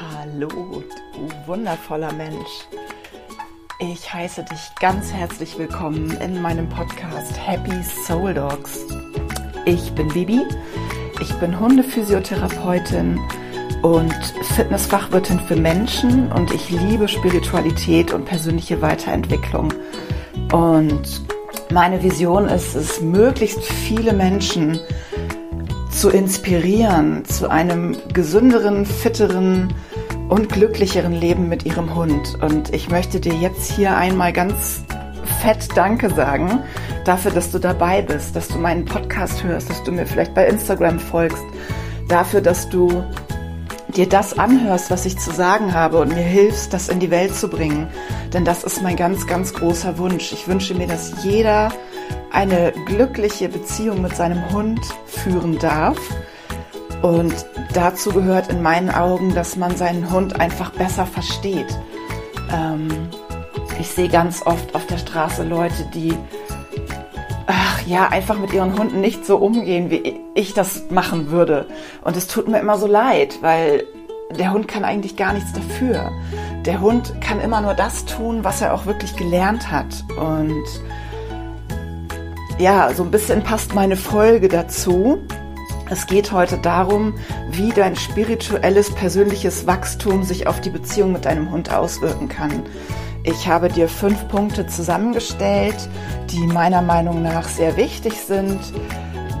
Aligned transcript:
Hallo, 0.00 0.46
du 0.46 1.28
wundervoller 1.48 2.12
Mensch. 2.12 2.68
Ich 3.80 4.14
heiße 4.14 4.44
dich 4.44 4.60
ganz 4.78 5.12
herzlich 5.12 5.58
willkommen 5.58 6.12
in 6.20 6.40
meinem 6.40 6.68
Podcast 6.68 7.36
Happy 7.44 7.82
Soul 8.06 8.32
Dogs. 8.32 8.84
Ich 9.64 9.90
bin 9.94 10.06
Bibi, 10.06 10.42
ich 11.20 11.34
bin 11.40 11.58
Hundephysiotherapeutin 11.58 13.18
und 13.82 14.14
Fitnessfachwirtin 14.54 15.40
für 15.40 15.56
Menschen 15.56 16.30
und 16.30 16.54
ich 16.54 16.70
liebe 16.70 17.08
Spiritualität 17.08 18.12
und 18.12 18.24
persönliche 18.24 18.80
Weiterentwicklung. 18.80 19.74
Und 20.52 21.22
meine 21.72 22.00
Vision 22.04 22.46
ist 22.46 22.76
es, 22.76 23.00
möglichst 23.00 23.64
viele 23.64 24.12
Menschen 24.12 24.78
zu 25.90 26.10
inspirieren 26.10 27.24
zu 27.24 27.50
einem 27.50 27.96
gesünderen, 28.12 28.86
fitteren 28.86 29.74
und 30.28 30.48
glücklicheren 30.50 31.12
Leben 31.12 31.48
mit 31.48 31.64
ihrem 31.64 31.94
Hund. 31.94 32.38
Und 32.40 32.74
ich 32.74 32.90
möchte 32.90 33.20
dir 33.20 33.34
jetzt 33.34 33.70
hier 33.72 33.96
einmal 33.96 34.32
ganz 34.32 34.84
fett 35.40 35.68
Danke 35.76 36.10
sagen 36.10 36.62
dafür, 37.04 37.30
dass 37.30 37.50
du 37.50 37.58
dabei 37.58 38.02
bist, 38.02 38.36
dass 38.36 38.48
du 38.48 38.58
meinen 38.58 38.84
Podcast 38.84 39.42
hörst, 39.42 39.70
dass 39.70 39.82
du 39.82 39.92
mir 39.92 40.06
vielleicht 40.06 40.34
bei 40.34 40.46
Instagram 40.46 40.98
folgst, 40.98 41.44
dafür, 42.08 42.40
dass 42.40 42.68
du 42.68 43.04
dir 43.96 44.08
das 44.08 44.38
anhörst, 44.38 44.90
was 44.90 45.06
ich 45.06 45.18
zu 45.18 45.30
sagen 45.30 45.72
habe 45.72 45.98
und 45.98 46.14
mir 46.14 46.22
hilfst, 46.22 46.72
das 46.72 46.88
in 46.88 47.00
die 47.00 47.10
Welt 47.10 47.34
zu 47.34 47.48
bringen. 47.48 47.88
Denn 48.32 48.44
das 48.44 48.64
ist 48.64 48.82
mein 48.82 48.96
ganz, 48.96 49.26
ganz 49.26 49.54
großer 49.54 49.98
Wunsch. 49.98 50.32
Ich 50.32 50.46
wünsche 50.46 50.74
mir, 50.74 50.86
dass 50.86 51.24
jeder 51.24 51.72
eine 52.30 52.72
glückliche 52.86 53.48
Beziehung 53.48 54.02
mit 54.02 54.14
seinem 54.14 54.50
Hund 54.50 54.80
führen 55.06 55.58
darf. 55.58 55.98
Und 57.02 57.34
dazu 57.74 58.10
gehört 58.10 58.48
in 58.48 58.62
meinen 58.62 58.90
Augen, 58.90 59.34
dass 59.34 59.56
man 59.56 59.76
seinen 59.76 60.10
Hund 60.10 60.40
einfach 60.40 60.70
besser 60.70 61.06
versteht. 61.06 61.78
Ähm, 62.52 62.88
ich 63.78 63.88
sehe 63.88 64.08
ganz 64.08 64.44
oft 64.44 64.74
auf 64.74 64.86
der 64.86 64.98
Straße 64.98 65.44
Leute, 65.44 65.88
die 65.94 66.14
ach 67.46 67.86
ja, 67.86 68.08
einfach 68.08 68.38
mit 68.38 68.52
ihren 68.52 68.78
Hunden 68.78 69.00
nicht 69.00 69.24
so 69.24 69.36
umgehen, 69.36 69.90
wie 69.90 70.20
ich 70.34 70.54
das 70.54 70.90
machen 70.90 71.30
würde. 71.30 71.66
Und 72.02 72.16
es 72.16 72.26
tut 72.26 72.48
mir 72.48 72.58
immer 72.58 72.78
so 72.78 72.86
leid, 72.86 73.38
weil 73.40 73.84
der 74.36 74.52
Hund 74.52 74.68
kann 74.68 74.84
eigentlich 74.84 75.16
gar 75.16 75.32
nichts 75.32 75.52
dafür. 75.52 76.12
Der 76.66 76.80
Hund 76.80 77.14
kann 77.22 77.40
immer 77.40 77.60
nur 77.60 77.74
das 77.74 78.04
tun, 78.04 78.44
was 78.44 78.60
er 78.60 78.74
auch 78.74 78.84
wirklich 78.84 79.16
gelernt 79.16 79.70
hat. 79.70 80.04
Und 80.18 80.64
ja, 82.58 82.92
so 82.92 83.04
ein 83.04 83.10
bisschen 83.10 83.42
passt 83.42 83.74
meine 83.74 83.96
Folge 83.96 84.48
dazu. 84.48 85.18
Es 85.90 86.06
geht 86.06 86.32
heute 86.32 86.58
darum, 86.58 87.14
wie 87.50 87.70
dein 87.70 87.96
spirituelles, 87.96 88.94
persönliches 88.94 89.66
Wachstum 89.66 90.22
sich 90.22 90.46
auf 90.46 90.60
die 90.60 90.70
Beziehung 90.70 91.12
mit 91.12 91.24
deinem 91.24 91.50
Hund 91.50 91.72
auswirken 91.72 92.28
kann. 92.28 92.62
Ich 93.22 93.48
habe 93.48 93.68
dir 93.68 93.88
fünf 93.88 94.28
Punkte 94.28 94.66
zusammengestellt, 94.66 95.88
die 96.30 96.46
meiner 96.46 96.82
Meinung 96.82 97.22
nach 97.22 97.48
sehr 97.48 97.76
wichtig 97.76 98.14
sind, 98.14 98.60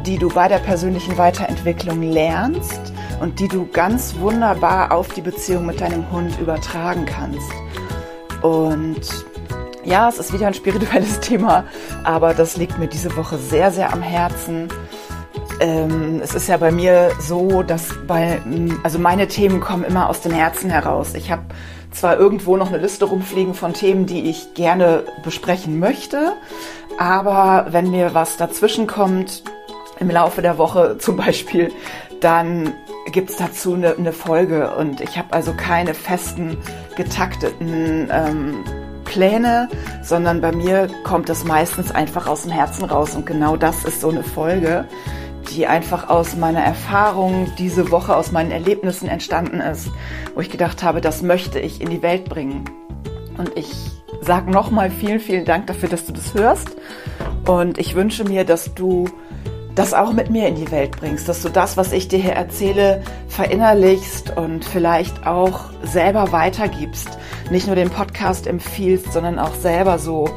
die 0.06 0.16
du 0.16 0.30
bei 0.30 0.48
der 0.48 0.58
persönlichen 0.58 1.18
Weiterentwicklung 1.18 2.02
lernst 2.02 2.92
und 3.20 3.40
die 3.40 3.48
du 3.48 3.66
ganz 3.66 4.16
wunderbar 4.18 4.92
auf 4.92 5.08
die 5.08 5.20
Beziehung 5.20 5.66
mit 5.66 5.80
deinem 5.80 6.10
Hund 6.10 6.38
übertragen 6.40 7.04
kannst. 7.04 7.50
Und 8.42 9.00
ja, 9.84 10.08
es 10.08 10.18
ist 10.18 10.32
wieder 10.32 10.46
ein 10.46 10.54
spirituelles 10.54 11.20
Thema, 11.20 11.64
aber 12.04 12.32
das 12.32 12.56
liegt 12.56 12.78
mir 12.78 12.88
diese 12.88 13.14
Woche 13.16 13.36
sehr, 13.38 13.70
sehr 13.70 13.92
am 13.92 14.02
Herzen. 14.02 14.68
Ähm, 15.60 16.20
es 16.22 16.34
ist 16.34 16.48
ja 16.48 16.56
bei 16.56 16.70
mir 16.70 17.10
so, 17.20 17.62
dass 17.62 17.94
bei, 18.06 18.40
also 18.84 18.98
meine 18.98 19.28
Themen 19.28 19.60
kommen 19.60 19.84
immer 19.84 20.08
aus 20.08 20.20
dem 20.20 20.32
Herzen 20.32 20.70
heraus. 20.70 21.14
Ich 21.14 21.30
habe 21.30 21.42
zwar 21.90 22.18
irgendwo 22.18 22.56
noch 22.56 22.68
eine 22.68 22.78
Liste 22.78 23.06
rumfliegen 23.06 23.54
von 23.54 23.72
Themen, 23.72 24.06
die 24.06 24.28
ich 24.30 24.54
gerne 24.54 25.04
besprechen 25.24 25.78
möchte, 25.78 26.34
aber 26.98 27.66
wenn 27.70 27.90
mir 27.90 28.14
was 28.14 28.36
dazwischen 28.36 28.86
kommt, 28.86 29.42
im 29.98 30.10
Laufe 30.10 30.42
der 30.42 30.58
Woche 30.58 30.96
zum 31.00 31.16
Beispiel, 31.16 31.72
dann 32.20 32.72
gibt 33.12 33.30
es 33.30 33.36
dazu 33.36 33.74
eine, 33.74 33.96
eine, 33.96 34.12
Folge. 34.12 34.74
Und 34.74 35.00
ich 35.00 35.16
habe 35.18 35.32
also 35.32 35.52
keine 35.54 35.94
festen, 35.94 36.56
getakteten 36.96 38.08
ähm, 38.12 38.64
Pläne, 39.04 39.68
sondern 40.02 40.40
bei 40.40 40.52
mir 40.52 40.88
kommt 41.04 41.30
es 41.30 41.44
meistens 41.44 41.90
einfach 41.90 42.26
aus 42.26 42.42
dem 42.42 42.50
Herzen 42.50 42.84
raus. 42.84 43.14
Und 43.14 43.24
genau 43.24 43.56
das 43.56 43.84
ist 43.84 44.00
so 44.00 44.10
eine 44.10 44.22
Folge, 44.22 44.84
die 45.50 45.66
einfach 45.66 46.08
aus 46.08 46.36
meiner 46.36 46.60
Erfahrung 46.60 47.50
diese 47.58 47.90
Woche, 47.90 48.16
aus 48.16 48.32
meinen 48.32 48.50
Erlebnissen 48.50 49.08
entstanden 49.08 49.60
ist, 49.60 49.90
wo 50.34 50.40
ich 50.40 50.50
gedacht 50.50 50.82
habe, 50.82 51.00
das 51.00 51.22
möchte 51.22 51.58
ich 51.58 51.80
in 51.80 51.90
die 51.90 52.02
Welt 52.02 52.24
bringen. 52.28 52.64
Und 53.36 53.56
ich 53.56 53.72
sage 54.20 54.50
nochmal 54.50 54.90
vielen, 54.90 55.20
vielen 55.20 55.44
Dank 55.44 55.66
dafür, 55.66 55.88
dass 55.88 56.06
du 56.06 56.12
das 56.12 56.34
hörst 56.34 56.76
und 57.46 57.78
ich 57.78 57.94
wünsche 57.94 58.24
mir, 58.24 58.44
dass 58.44 58.74
du 58.74 59.08
das 59.74 59.94
auch 59.94 60.12
mit 60.12 60.28
mir 60.28 60.48
in 60.48 60.56
die 60.56 60.70
Welt 60.72 60.98
bringst, 60.98 61.28
dass 61.28 61.40
du 61.42 61.48
das, 61.48 61.76
was 61.76 61.92
ich 61.92 62.08
dir 62.08 62.18
hier 62.18 62.32
erzähle, 62.32 63.00
verinnerlichst 63.28 64.36
und 64.36 64.64
vielleicht 64.64 65.24
auch 65.24 65.66
selber 65.84 66.32
weitergibst. 66.32 67.16
Nicht 67.50 67.68
nur 67.68 67.76
den 67.76 67.88
Podcast 67.88 68.48
empfiehlst, 68.48 69.12
sondern 69.12 69.38
auch 69.38 69.54
selber 69.54 70.00
so, 70.00 70.28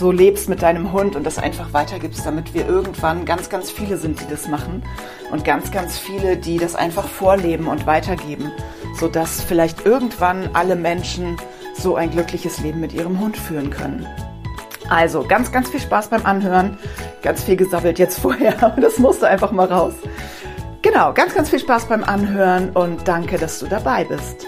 so 0.00 0.10
lebst 0.10 0.48
mit 0.48 0.62
deinem 0.62 0.92
Hund 0.92 1.14
und 1.14 1.24
das 1.24 1.36
einfach 1.36 1.74
weitergibst, 1.74 2.24
damit 2.24 2.54
wir 2.54 2.66
irgendwann 2.66 3.26
ganz, 3.26 3.50
ganz 3.50 3.70
viele 3.70 3.98
sind, 3.98 4.18
die 4.18 4.26
das 4.30 4.48
machen 4.48 4.82
und 5.30 5.44
ganz, 5.44 5.70
ganz 5.70 5.98
viele, 5.98 6.38
die 6.38 6.56
das 6.56 6.74
einfach 6.74 7.06
vorleben 7.06 7.68
und 7.68 7.86
weitergeben, 7.86 8.50
sodass 8.98 9.42
vielleicht 9.42 9.84
irgendwann 9.84 10.48
alle 10.54 10.74
Menschen 10.74 11.36
so 11.74 11.96
ein 11.96 12.10
glückliches 12.10 12.60
Leben 12.60 12.80
mit 12.80 12.94
ihrem 12.94 13.20
Hund 13.20 13.36
führen 13.36 13.68
können. 13.68 14.06
Also 14.88 15.22
ganz, 15.22 15.52
ganz 15.52 15.68
viel 15.68 15.80
Spaß 15.80 16.08
beim 16.08 16.24
Anhören. 16.24 16.78
Ganz 17.20 17.44
viel 17.44 17.56
gesabbelt 17.56 17.98
jetzt 17.98 18.18
vorher, 18.18 18.54
aber 18.64 18.80
das 18.80 18.98
musste 18.98 19.28
einfach 19.28 19.52
mal 19.52 19.66
raus. 19.66 19.92
Genau, 20.80 21.12
ganz, 21.12 21.34
ganz 21.34 21.50
viel 21.50 21.60
Spaß 21.60 21.84
beim 21.84 22.04
Anhören 22.04 22.70
und 22.70 23.06
danke, 23.06 23.36
dass 23.36 23.58
du 23.58 23.66
dabei 23.66 24.04
bist. 24.04 24.46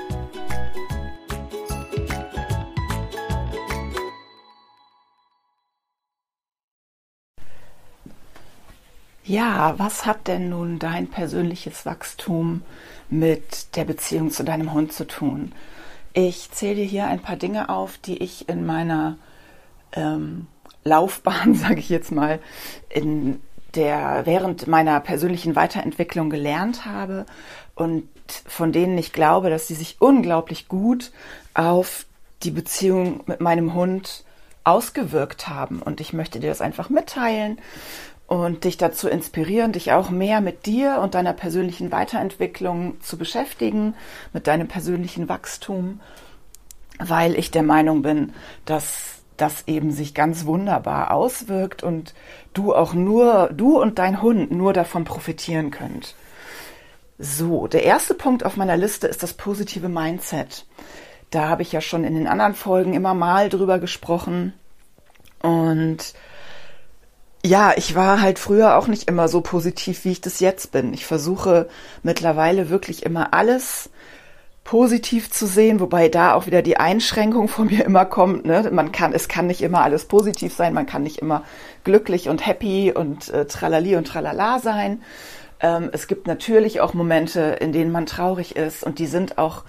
Ja, 9.25 9.75
was 9.78 10.05
hat 10.05 10.27
denn 10.27 10.49
nun 10.49 10.81
dein 10.81 11.06
persönliches 11.06 11.87
Wachstum 11.87 12.62
mit 13.09 13.77
der 13.77 13.84
Beziehung 13.84 14.33
zu 14.33 14.43
deinem 14.43 14.72
Hund 14.72 14.93
zu 14.93 15.06
tun? 15.06 15.53
Ich 16.12 16.50
zähle 16.50 16.75
dir 16.77 16.84
hier 16.84 17.06
ein 17.06 17.21
paar 17.21 17.37
Dinge 17.37 17.69
auf, 17.69 17.99
die 17.99 18.19
ich 18.19 18.49
in 18.49 18.66
meiner 18.66 19.16
ähm, 19.93 20.49
Laufbahn, 20.83 21.55
sage 21.55 21.78
ich 21.78 21.88
jetzt 21.88 22.10
mal, 22.10 22.41
in 22.88 23.41
der 23.77 24.22
während 24.27 24.66
meiner 24.66 24.99
persönlichen 24.99 25.54
Weiterentwicklung 25.54 26.28
gelernt 26.28 26.84
habe 26.84 27.25
und 27.77 28.09
von 28.47 28.72
denen 28.72 28.99
ich 28.99 29.12
glaube, 29.12 29.50
dass 29.50 29.69
sie 29.69 29.75
sich 29.75 29.97
unglaublich 30.00 30.66
gut 30.66 31.12
auf 31.54 32.06
die 32.43 32.50
Beziehung 32.50 33.22
mit 33.27 33.41
meinem 33.41 33.72
Hund 33.72 34.25
ausgewirkt 34.65 35.49
haben. 35.49 35.81
Und 35.81 36.00
ich 36.00 36.12
möchte 36.12 36.39
dir 36.41 36.50
das 36.50 36.60
einfach 36.60 36.89
mitteilen 36.91 37.59
und 38.32 38.65
dich 38.65 38.78
dazu 38.78 39.10
inspirieren, 39.10 39.72
dich 39.72 39.93
auch 39.93 40.09
mehr 40.09 40.41
mit 40.41 40.65
dir 40.65 41.00
und 41.03 41.15
deiner 41.15 41.34
persönlichen 41.34 41.93
Weiterentwicklung 41.93 42.98
zu 43.03 43.19
beschäftigen, 43.19 43.93
mit 44.32 44.47
deinem 44.47 44.69
persönlichen 44.69 45.28
Wachstum, 45.28 46.00
weil 46.98 47.38
ich 47.38 47.50
der 47.50 47.62
Meinung 47.62 48.00
bin, 48.00 48.32
dass 48.65 49.21
das 49.37 49.65
eben 49.66 49.91
sich 49.91 50.15
ganz 50.15 50.47
wunderbar 50.47 51.10
auswirkt 51.10 51.82
und 51.82 52.15
du 52.54 52.75
auch 52.75 52.94
nur, 52.94 53.51
du 53.53 53.78
und 53.78 53.98
dein 53.98 54.22
Hund 54.22 54.51
nur 54.51 54.72
davon 54.72 55.04
profitieren 55.04 55.71
könnt. 55.71 56.15
So, 57.18 57.66
der 57.66 57.83
erste 57.83 58.15
Punkt 58.15 58.47
auf 58.47 58.57
meiner 58.57 58.78
Liste 58.78 59.09
ist 59.09 59.22
das 59.22 59.34
positive 59.34 59.91
Mindset. 59.91 60.65
Da 61.28 61.51
habe 61.51 61.60
ich 61.60 61.71
ja 61.71 61.83
schon 61.83 62.04
in 62.04 62.15
den 62.15 62.27
anderen 62.27 62.54
Folgen 62.54 62.95
immer 62.95 63.12
mal 63.12 63.51
drüber 63.51 63.78
gesprochen. 63.78 64.54
Und 65.42 66.15
ja, 67.44 67.72
ich 67.77 67.94
war 67.94 68.21
halt 68.21 68.39
früher 68.39 68.77
auch 68.77 68.86
nicht 68.86 69.09
immer 69.09 69.28
so 69.28 69.41
positiv, 69.41 70.04
wie 70.04 70.12
ich 70.12 70.21
das 70.21 70.41
jetzt 70.41 70.71
bin. 70.71 70.94
Ich 70.94 71.06
versuche 71.06 71.68
mittlerweile 72.03 72.71
wirklich 72.71 73.04
immer 73.04 73.34
alles 73.34 73.91
positiv 74.65 75.30
zu 75.30 75.47
sehen, 75.47 75.80
wobei 75.80 76.09
da 76.09 76.34
auch 76.34 76.47
wieder 76.47 76.62
die 76.62 76.77
Einschränkung 76.77 77.48
von 77.48 77.66
mir 77.66 77.84
immer 77.84 78.04
kommt. 78.04 78.44
Ne? 78.44 78.71
Man 78.72 78.92
kann, 78.92 79.12
es 79.12 79.28
kann 79.28 79.48
nicht 79.48 79.60
immer 79.60 79.83
alles 79.83 80.04
positiv 80.04 80.54
sein, 80.54 80.72
man 80.72 80.86
kann 80.86 81.03
nicht 81.03 81.18
immer 81.18 81.42
glücklich 81.83 82.28
und 82.28 82.47
happy 82.47 82.92
und 82.92 83.28
äh, 83.30 83.47
tralali 83.47 83.97
und 83.97 84.06
tralala 84.06 84.60
sein. 84.60 85.03
Ähm, 85.60 85.91
es 85.92 86.06
gibt 86.06 86.28
natürlich 86.28 86.80
auch 86.80 86.95
Momente, 86.95 87.41
in 87.60 87.72
denen 87.72 87.91
man 87.91 88.06
traurig 88.06 88.54
ist 88.54 88.84
und 88.84 89.00
die 89.00 89.06
sind 89.06 89.38
auch 89.38 89.65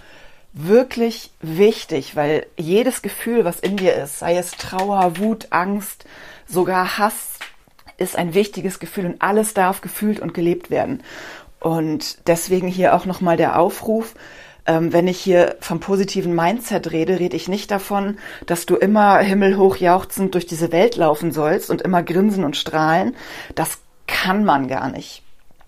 wirklich 0.53 1.31
wichtig, 1.41 2.15
weil 2.15 2.45
jedes 2.55 3.01
Gefühl, 3.01 3.43
was 3.45 3.59
in 3.59 3.77
dir 3.77 3.95
ist, 3.95 4.19
sei 4.19 4.37
es 4.37 4.51
Trauer, 4.51 5.17
Wut, 5.17 5.47
Angst, 5.49 6.05
sogar 6.47 6.99
Hass, 6.99 7.39
ist 7.97 8.15
ein 8.15 8.33
wichtiges 8.33 8.79
Gefühl 8.79 9.05
und 9.05 9.21
alles 9.21 9.53
darf 9.53 9.81
gefühlt 9.81 10.19
und 10.19 10.33
gelebt 10.33 10.69
werden. 10.69 11.03
Und 11.59 12.27
deswegen 12.27 12.67
hier 12.67 12.95
auch 12.95 13.05
nochmal 13.05 13.37
der 13.37 13.59
Aufruf, 13.59 14.15
Ähm, 14.65 14.93
wenn 14.93 15.09
ich 15.09 15.19
hier 15.19 15.57
vom 15.59 15.81
positiven 15.81 16.33
Mindset 16.33 16.93
rede, 16.93 17.19
rede 17.19 17.35
ich 17.35 17.49
nicht 17.49 17.69
davon, 17.69 18.17
dass 18.45 18.65
du 18.65 18.77
immer 18.77 19.17
himmelhoch 19.17 19.75
jauchzend 19.75 20.35
durch 20.35 20.45
diese 20.45 20.71
Welt 20.71 20.95
laufen 20.95 21.33
sollst 21.33 21.69
und 21.69 21.81
immer 21.81 22.01
grinsen 22.01 22.45
und 22.45 22.55
strahlen. 22.55 23.13
Das 23.55 23.79
kann 24.07 24.45
man 24.45 24.69
gar 24.69 24.89
nicht. 24.89 25.21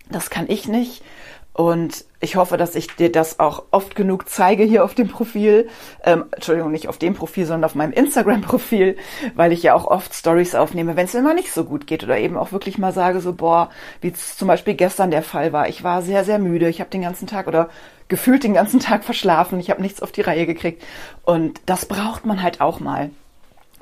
Das 0.10 0.30
kann 0.30 0.46
ich 0.48 0.70
nicht. 0.70 1.04
Und 1.52 2.06
ich 2.26 2.36
hoffe, 2.36 2.58
dass 2.58 2.76
ich 2.76 2.88
dir 2.96 3.12
das 3.12 3.40
auch 3.40 3.66
oft 3.70 3.96
genug 3.96 4.28
zeige 4.28 4.64
hier 4.64 4.84
auf 4.84 4.96
dem 4.96 5.08
Profil. 5.08 5.70
Ähm, 6.04 6.26
Entschuldigung, 6.32 6.72
nicht 6.72 6.90
auf 6.90 6.98
dem 6.98 7.14
Profil, 7.14 7.46
sondern 7.46 7.64
auf 7.66 7.76
meinem 7.76 7.94
Instagram-Profil, 7.94 8.98
weil 9.36 9.52
ich 9.52 9.62
ja 9.62 9.76
auch 9.76 9.86
oft 9.86 10.14
Stories 10.14 10.56
aufnehme, 10.56 10.96
wenn 10.96 11.06
es 11.06 11.14
mir 11.14 11.22
mal 11.22 11.36
nicht 11.36 11.54
so 11.54 11.64
gut 11.64 11.86
geht 11.86 12.04
oder 12.04 12.18
eben 12.18 12.36
auch 12.36 12.52
wirklich 12.52 12.80
mal 12.80 12.92
sage, 12.94 13.22
so, 13.22 13.34
boah, 13.34 13.70
wie 14.02 14.12
zum 14.12 14.48
Beispiel 14.48 14.74
gestern 14.74 15.12
der 15.12 15.22
Fall 15.22 15.54
war. 15.54 15.70
Ich 15.70 15.84
war 15.84 16.02
sehr, 16.02 16.24
sehr 16.26 16.40
müde. 16.40 16.68
Ich 16.68 16.80
habe 16.80 16.90
den 16.90 17.04
ganzen 17.04 17.28
Tag 17.28 17.48
oder 17.48 17.70
gefühlt 18.08 18.44
den 18.44 18.56
ganzen 18.56 18.80
Tag 18.80 19.04
verschlafen. 19.04 19.60
Ich 19.60 19.70
habe 19.70 19.84
nichts 19.84 20.02
auf 20.02 20.12
die 20.12 20.22
Reihe 20.22 20.48
gekriegt. 20.48 20.84
Und 21.24 21.62
das 21.68 21.86
braucht 21.86 22.26
man 22.26 22.42
halt 22.42 22.60
auch 22.60 22.80
mal. 22.80 23.12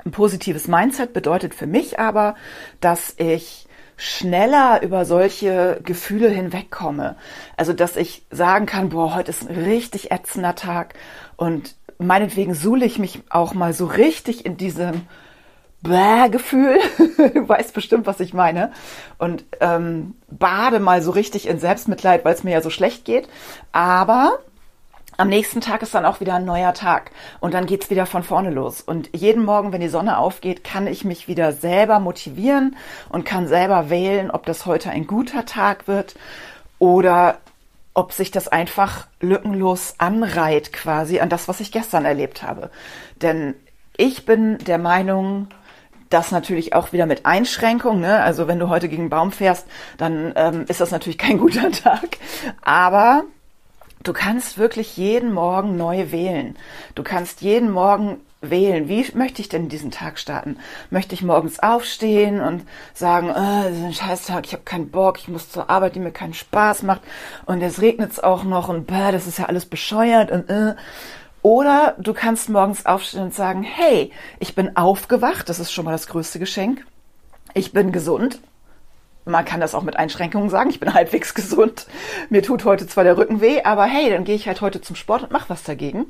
Ein 0.04 0.10
positives 0.10 0.68
Mindset 0.68 1.14
bedeutet 1.14 1.54
für 1.54 1.66
mich 1.66 1.98
aber, 1.98 2.34
dass 2.80 3.14
ich 3.16 3.66
schneller 3.96 4.82
über 4.82 5.04
solche 5.04 5.80
Gefühle 5.84 6.28
hinwegkomme. 6.28 7.16
Also, 7.56 7.72
dass 7.72 7.96
ich 7.96 8.26
sagen 8.30 8.66
kann, 8.66 8.88
boah, 8.88 9.14
heute 9.14 9.30
ist 9.30 9.48
ein 9.48 9.54
richtig 9.54 10.10
ätzender 10.10 10.54
Tag 10.54 10.94
und 11.36 11.74
meinetwegen 11.98 12.54
suhle 12.54 12.84
ich 12.84 12.98
mich 12.98 13.22
auch 13.30 13.54
mal 13.54 13.72
so 13.72 13.86
richtig 13.86 14.44
in 14.44 14.56
diesem 14.56 15.02
Bäh-Gefühl. 15.82 16.78
du 17.16 17.48
weißt 17.48 17.74
bestimmt, 17.74 18.06
was 18.06 18.20
ich 18.20 18.34
meine. 18.34 18.72
Und 19.18 19.44
ähm, 19.60 20.14
bade 20.30 20.80
mal 20.80 21.02
so 21.02 21.10
richtig 21.10 21.46
in 21.46 21.58
Selbstmitleid, 21.58 22.24
weil 22.24 22.34
es 22.34 22.44
mir 22.44 22.52
ja 22.52 22.62
so 22.62 22.70
schlecht 22.70 23.04
geht. 23.04 23.28
Aber 23.72 24.38
am 25.16 25.28
nächsten 25.28 25.60
Tag 25.60 25.82
ist 25.82 25.94
dann 25.94 26.06
auch 26.06 26.20
wieder 26.20 26.34
ein 26.34 26.44
neuer 26.44 26.74
Tag 26.74 27.10
und 27.40 27.54
dann 27.54 27.66
geht's 27.66 27.90
wieder 27.90 28.06
von 28.06 28.22
vorne 28.22 28.50
los. 28.50 28.80
Und 28.80 29.10
jeden 29.14 29.44
Morgen, 29.44 29.72
wenn 29.72 29.80
die 29.80 29.88
Sonne 29.88 30.18
aufgeht, 30.18 30.64
kann 30.64 30.86
ich 30.86 31.04
mich 31.04 31.28
wieder 31.28 31.52
selber 31.52 32.00
motivieren 32.00 32.76
und 33.08 33.24
kann 33.24 33.46
selber 33.46 33.90
wählen, 33.90 34.30
ob 34.30 34.46
das 34.46 34.66
heute 34.66 34.90
ein 34.90 35.06
guter 35.06 35.44
Tag 35.44 35.86
wird 35.86 36.14
oder 36.78 37.38
ob 37.94 38.12
sich 38.12 38.32
das 38.32 38.48
einfach 38.48 39.06
lückenlos 39.20 39.94
anreiht 39.98 40.72
quasi 40.72 41.20
an 41.20 41.28
das, 41.28 41.46
was 41.46 41.60
ich 41.60 41.70
gestern 41.70 42.04
erlebt 42.04 42.42
habe. 42.42 42.70
Denn 43.22 43.54
ich 43.96 44.26
bin 44.26 44.58
der 44.58 44.78
Meinung, 44.78 45.48
das 46.10 46.32
natürlich 46.32 46.74
auch 46.74 46.92
wieder 46.92 47.06
mit 47.06 47.24
Einschränkungen. 47.24 48.00
Ne? 48.00 48.20
Also 48.20 48.48
wenn 48.48 48.58
du 48.58 48.68
heute 48.68 48.88
gegen 48.88 49.02
einen 49.02 49.10
Baum 49.10 49.32
fährst, 49.32 49.66
dann 49.96 50.32
ähm, 50.36 50.64
ist 50.68 50.80
das 50.80 50.90
natürlich 50.90 51.18
kein 51.18 51.38
guter 51.38 51.70
Tag. 51.72 52.18
Aber 52.62 53.24
Du 54.04 54.12
kannst 54.12 54.58
wirklich 54.58 54.98
jeden 54.98 55.32
Morgen 55.32 55.78
neu 55.78 56.12
wählen. 56.12 56.56
Du 56.94 57.02
kannst 57.02 57.40
jeden 57.40 57.70
Morgen 57.70 58.20
wählen. 58.42 58.86
Wie 58.86 59.10
möchte 59.14 59.40
ich 59.40 59.48
denn 59.48 59.70
diesen 59.70 59.90
Tag 59.90 60.18
starten? 60.18 60.58
Möchte 60.90 61.14
ich 61.14 61.22
morgens 61.22 61.58
aufstehen 61.60 62.42
und 62.42 62.64
sagen, 62.92 63.30
äh, 63.30 63.70
das 63.70 63.78
ist 63.78 63.82
ein 63.82 63.94
Scheißtag, 63.94 64.44
ich 64.44 64.52
habe 64.52 64.64
keinen 64.64 64.90
Bock, 64.90 65.18
ich 65.18 65.28
muss 65.28 65.50
zur 65.50 65.70
Arbeit, 65.70 65.94
die 65.94 66.00
mir 66.00 66.10
keinen 66.10 66.34
Spaß 66.34 66.82
macht 66.82 67.00
und 67.46 67.62
es 67.62 67.80
regnet 67.80 68.22
auch 68.22 68.44
noch 68.44 68.68
und 68.68 68.86
bäh, 68.86 69.10
das 69.10 69.26
ist 69.26 69.38
ja 69.38 69.46
alles 69.46 69.64
bescheuert 69.64 70.30
und 70.30 70.50
äh. 70.50 70.74
Oder 71.40 71.94
du 71.98 72.12
kannst 72.12 72.50
morgens 72.50 72.84
aufstehen 72.84 73.22
und 73.22 73.34
sagen, 73.34 73.62
hey, 73.62 74.12
ich 74.38 74.54
bin 74.54 74.76
aufgewacht, 74.76 75.48
das 75.48 75.60
ist 75.60 75.72
schon 75.72 75.86
mal 75.86 75.92
das 75.92 76.06
größte 76.06 76.38
Geschenk. 76.38 76.86
Ich 77.54 77.72
bin 77.72 77.92
gesund, 77.92 78.38
man 79.24 79.44
kann 79.44 79.60
das 79.60 79.74
auch 79.74 79.82
mit 79.82 79.96
Einschränkungen 79.96 80.50
sagen, 80.50 80.70
ich 80.70 80.80
bin 80.80 80.94
halbwegs 80.94 81.34
gesund. 81.34 81.86
Mir 82.30 82.42
tut 82.42 82.64
heute 82.64 82.86
zwar 82.86 83.04
der 83.04 83.16
Rücken 83.16 83.40
weh, 83.40 83.62
aber 83.62 83.84
hey, 83.84 84.10
dann 84.10 84.24
gehe 84.24 84.34
ich 84.36 84.46
halt 84.46 84.60
heute 84.60 84.80
zum 84.80 84.96
Sport 84.96 85.22
und 85.24 85.32
mach 85.32 85.48
was 85.48 85.62
dagegen. 85.62 86.06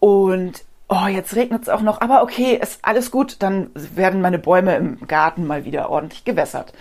Und 0.00 0.64
oh, 0.88 1.06
jetzt 1.06 1.34
regnet 1.34 1.62
es 1.62 1.68
auch 1.68 1.82
noch, 1.82 2.00
aber 2.00 2.22
okay, 2.22 2.58
ist 2.60 2.80
alles 2.82 3.10
gut, 3.10 3.36
dann 3.40 3.70
werden 3.74 4.20
meine 4.20 4.38
Bäume 4.38 4.76
im 4.76 5.06
Garten 5.06 5.46
mal 5.46 5.64
wieder 5.64 5.90
ordentlich 5.90 6.24
gewässert. 6.24 6.72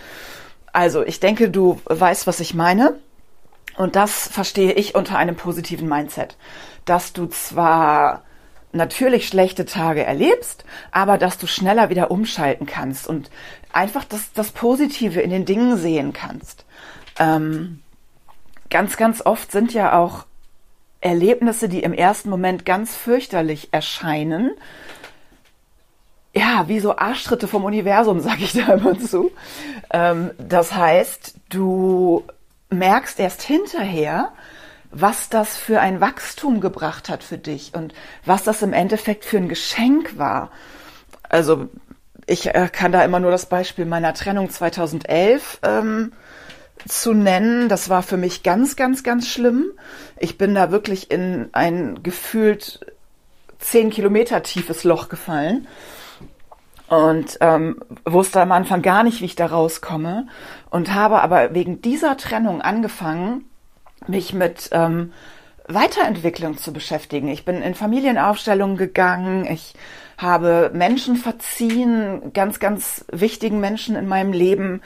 Also, 0.73 1.03
ich 1.03 1.19
denke, 1.19 1.49
du 1.49 1.81
weißt, 1.85 2.27
was 2.27 2.39
ich 2.39 2.53
meine. 2.53 2.95
Und 3.77 3.95
das 3.95 4.27
verstehe 4.27 4.73
ich 4.73 4.95
unter 4.95 5.17
einem 5.17 5.35
positiven 5.35 5.87
Mindset. 5.87 6.35
Dass 6.85 7.13
du 7.13 7.27
zwar 7.27 8.23
natürlich 8.71 9.27
schlechte 9.27 9.65
Tage 9.65 10.03
erlebst, 10.03 10.65
aber 10.91 11.17
dass 11.17 11.37
du 11.37 11.47
schneller 11.47 11.89
wieder 11.89 12.11
umschalten 12.11 12.65
kannst 12.65 13.07
und 13.07 13.29
einfach 13.71 14.03
das, 14.03 14.33
das 14.33 14.51
Positive 14.51 15.21
in 15.21 15.29
den 15.29 15.45
Dingen 15.45 15.77
sehen 15.77 16.13
kannst. 16.13 16.65
Ähm, 17.19 17.81
ganz, 18.69 18.97
ganz 18.97 19.25
oft 19.25 19.51
sind 19.51 19.73
ja 19.73 19.97
auch 19.97 20.25
Erlebnisse, 21.01 21.69
die 21.69 21.83
im 21.83 21.93
ersten 21.93 22.29
Moment 22.29 22.65
ganz 22.65 22.95
fürchterlich 22.95 23.69
erscheinen, 23.71 24.51
ja, 26.33 26.67
wie 26.67 26.79
so 26.79 26.95
Arschtritte 26.97 27.47
vom 27.47 27.63
Universum, 27.65 28.19
sag 28.21 28.39
ich 28.39 28.53
da 28.53 28.73
immer 28.73 28.99
zu. 28.99 29.31
Ähm, 29.91 30.31
das 30.37 30.73
heißt, 30.73 31.35
du 31.49 32.23
merkst 32.69 33.19
erst 33.19 33.41
hinterher, 33.41 34.33
was 34.91 35.29
das 35.29 35.57
für 35.57 35.79
ein 35.79 36.01
Wachstum 36.01 36.61
gebracht 36.61 37.09
hat 37.09 37.23
für 37.23 37.37
dich 37.37 37.73
und 37.73 37.93
was 38.25 38.43
das 38.43 38.61
im 38.61 38.73
Endeffekt 38.73 39.25
für 39.25 39.37
ein 39.37 39.49
Geschenk 39.49 40.17
war. 40.17 40.51
Also 41.23 41.69
ich 42.25 42.53
äh, 42.53 42.69
kann 42.71 42.91
da 42.91 43.03
immer 43.03 43.19
nur 43.19 43.31
das 43.31 43.47
Beispiel 43.47 43.85
meiner 43.85 44.13
Trennung 44.13 44.49
2011 44.49 45.59
ähm, 45.63 46.11
zu 46.87 47.13
nennen. 47.13 47.69
Das 47.69 47.89
war 47.89 48.03
für 48.03 48.17
mich 48.17 48.43
ganz, 48.43 48.75
ganz, 48.75 49.03
ganz 49.03 49.27
schlimm. 49.27 49.71
Ich 50.17 50.37
bin 50.37 50.53
da 50.55 50.71
wirklich 50.71 51.11
in 51.11 51.49
ein 51.53 52.03
gefühlt 52.03 52.79
zehn 53.59 53.89
Kilometer 53.89 54.43
tiefes 54.43 54.83
Loch 54.83 55.09
gefallen 55.09 55.67
und 56.87 57.37
ähm, 57.41 57.81
wusste 58.05 58.41
am 58.41 58.51
Anfang 58.51 58.81
gar 58.81 59.03
nicht, 59.03 59.21
wie 59.21 59.25
ich 59.25 59.35
da 59.35 59.47
rauskomme 59.47 60.27
und 60.69 60.93
habe 60.93 61.21
aber 61.21 61.53
wegen 61.53 61.81
dieser 61.81 62.17
Trennung 62.17 62.61
angefangen, 62.61 63.45
mich 64.07 64.33
mit 64.33 64.69
ähm, 64.71 65.13
Weiterentwicklung 65.67 66.57
zu 66.57 66.71
beschäftigen. 66.71 67.27
Ich 67.27 67.45
bin 67.45 67.61
in 67.61 67.75
Familienaufstellungen 67.75 68.77
gegangen, 68.77 69.45
ich 69.45 69.73
habe 70.17 70.71
Menschen 70.73 71.15
verziehen, 71.15 72.31
ganz, 72.33 72.59
ganz 72.59 73.05
wichtigen 73.11 73.59
Menschen 73.59 73.95
in 73.95 74.07
meinem 74.07 74.33
Leben, 74.33 74.81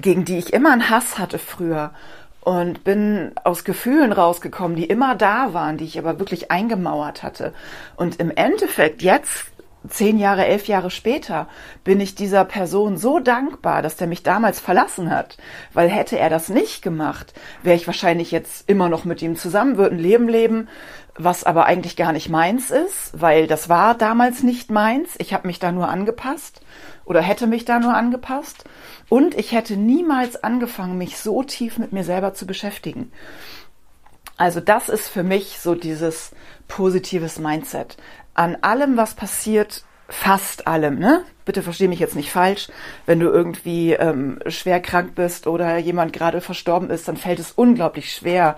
gegen 0.00 0.24
die 0.24 0.38
ich 0.38 0.52
immer 0.52 0.72
einen 0.72 0.90
Hass 0.90 1.18
hatte 1.18 1.38
früher 1.38 1.92
und 2.40 2.84
bin 2.84 3.32
aus 3.42 3.64
Gefühlen 3.64 4.12
rausgekommen, 4.12 4.76
die 4.76 4.84
immer 4.84 5.14
da 5.14 5.54
waren, 5.54 5.78
die 5.78 5.84
ich 5.84 5.98
aber 5.98 6.18
wirklich 6.18 6.50
eingemauert 6.50 7.22
hatte. 7.22 7.54
Und 7.96 8.20
im 8.20 8.30
Endeffekt 8.30 9.02
jetzt 9.02 9.46
zehn 9.88 10.18
Jahre, 10.18 10.46
elf 10.46 10.66
Jahre 10.66 10.90
später 10.90 11.48
bin 11.82 12.00
ich 12.00 12.14
dieser 12.14 12.44
Person 12.44 12.96
so 12.96 13.18
dankbar, 13.18 13.82
dass 13.82 13.96
der 13.96 14.06
mich 14.06 14.22
damals 14.22 14.60
verlassen 14.60 15.10
hat. 15.10 15.36
Weil 15.72 15.88
hätte 15.88 16.18
er 16.18 16.30
das 16.30 16.48
nicht 16.48 16.82
gemacht, 16.82 17.34
wäre 17.62 17.76
ich 17.76 17.86
wahrscheinlich 17.86 18.30
jetzt 18.30 18.68
immer 18.68 18.88
noch 18.88 19.04
mit 19.04 19.22
ihm 19.22 19.36
zusammen, 19.36 19.76
würde 19.76 19.96
ein 19.96 20.00
Leben 20.00 20.28
leben, 20.28 20.68
was 21.16 21.44
aber 21.44 21.66
eigentlich 21.66 21.96
gar 21.96 22.12
nicht 22.12 22.28
meins 22.28 22.70
ist, 22.70 23.12
weil 23.12 23.46
das 23.46 23.68
war 23.68 23.94
damals 23.94 24.42
nicht 24.42 24.70
meins. 24.70 25.14
Ich 25.18 25.32
habe 25.32 25.46
mich 25.46 25.58
da 25.58 25.70
nur 25.70 25.88
angepasst 25.88 26.60
oder 27.04 27.20
hätte 27.20 27.46
mich 27.46 27.64
da 27.64 27.78
nur 27.78 27.94
angepasst. 27.94 28.64
Und 29.08 29.36
ich 29.36 29.52
hätte 29.52 29.76
niemals 29.76 30.42
angefangen, 30.42 30.98
mich 30.98 31.18
so 31.18 31.42
tief 31.42 31.78
mit 31.78 31.92
mir 31.92 32.04
selber 32.04 32.34
zu 32.34 32.46
beschäftigen. 32.46 33.12
Also 34.36 34.58
das 34.58 34.88
ist 34.88 35.08
für 35.08 35.22
mich 35.22 35.60
so 35.60 35.76
dieses 35.76 36.32
positives 36.66 37.38
Mindset 37.38 37.96
an 38.34 38.56
allem, 38.60 38.96
was 38.96 39.14
passiert, 39.14 39.84
fast 40.08 40.66
allem, 40.66 40.98
ne? 40.98 41.24
Bitte 41.44 41.62
verstehe 41.62 41.88
mich 41.88 42.00
jetzt 42.00 42.16
nicht 42.16 42.30
falsch. 42.30 42.68
Wenn 43.06 43.20
du 43.20 43.28
irgendwie 43.28 43.92
ähm, 43.92 44.38
schwer 44.46 44.80
krank 44.80 45.14
bist 45.14 45.46
oder 45.46 45.78
jemand 45.78 46.12
gerade 46.12 46.40
verstorben 46.40 46.90
ist, 46.90 47.08
dann 47.08 47.16
fällt 47.16 47.38
es 47.38 47.52
unglaublich 47.52 48.12
schwer, 48.12 48.56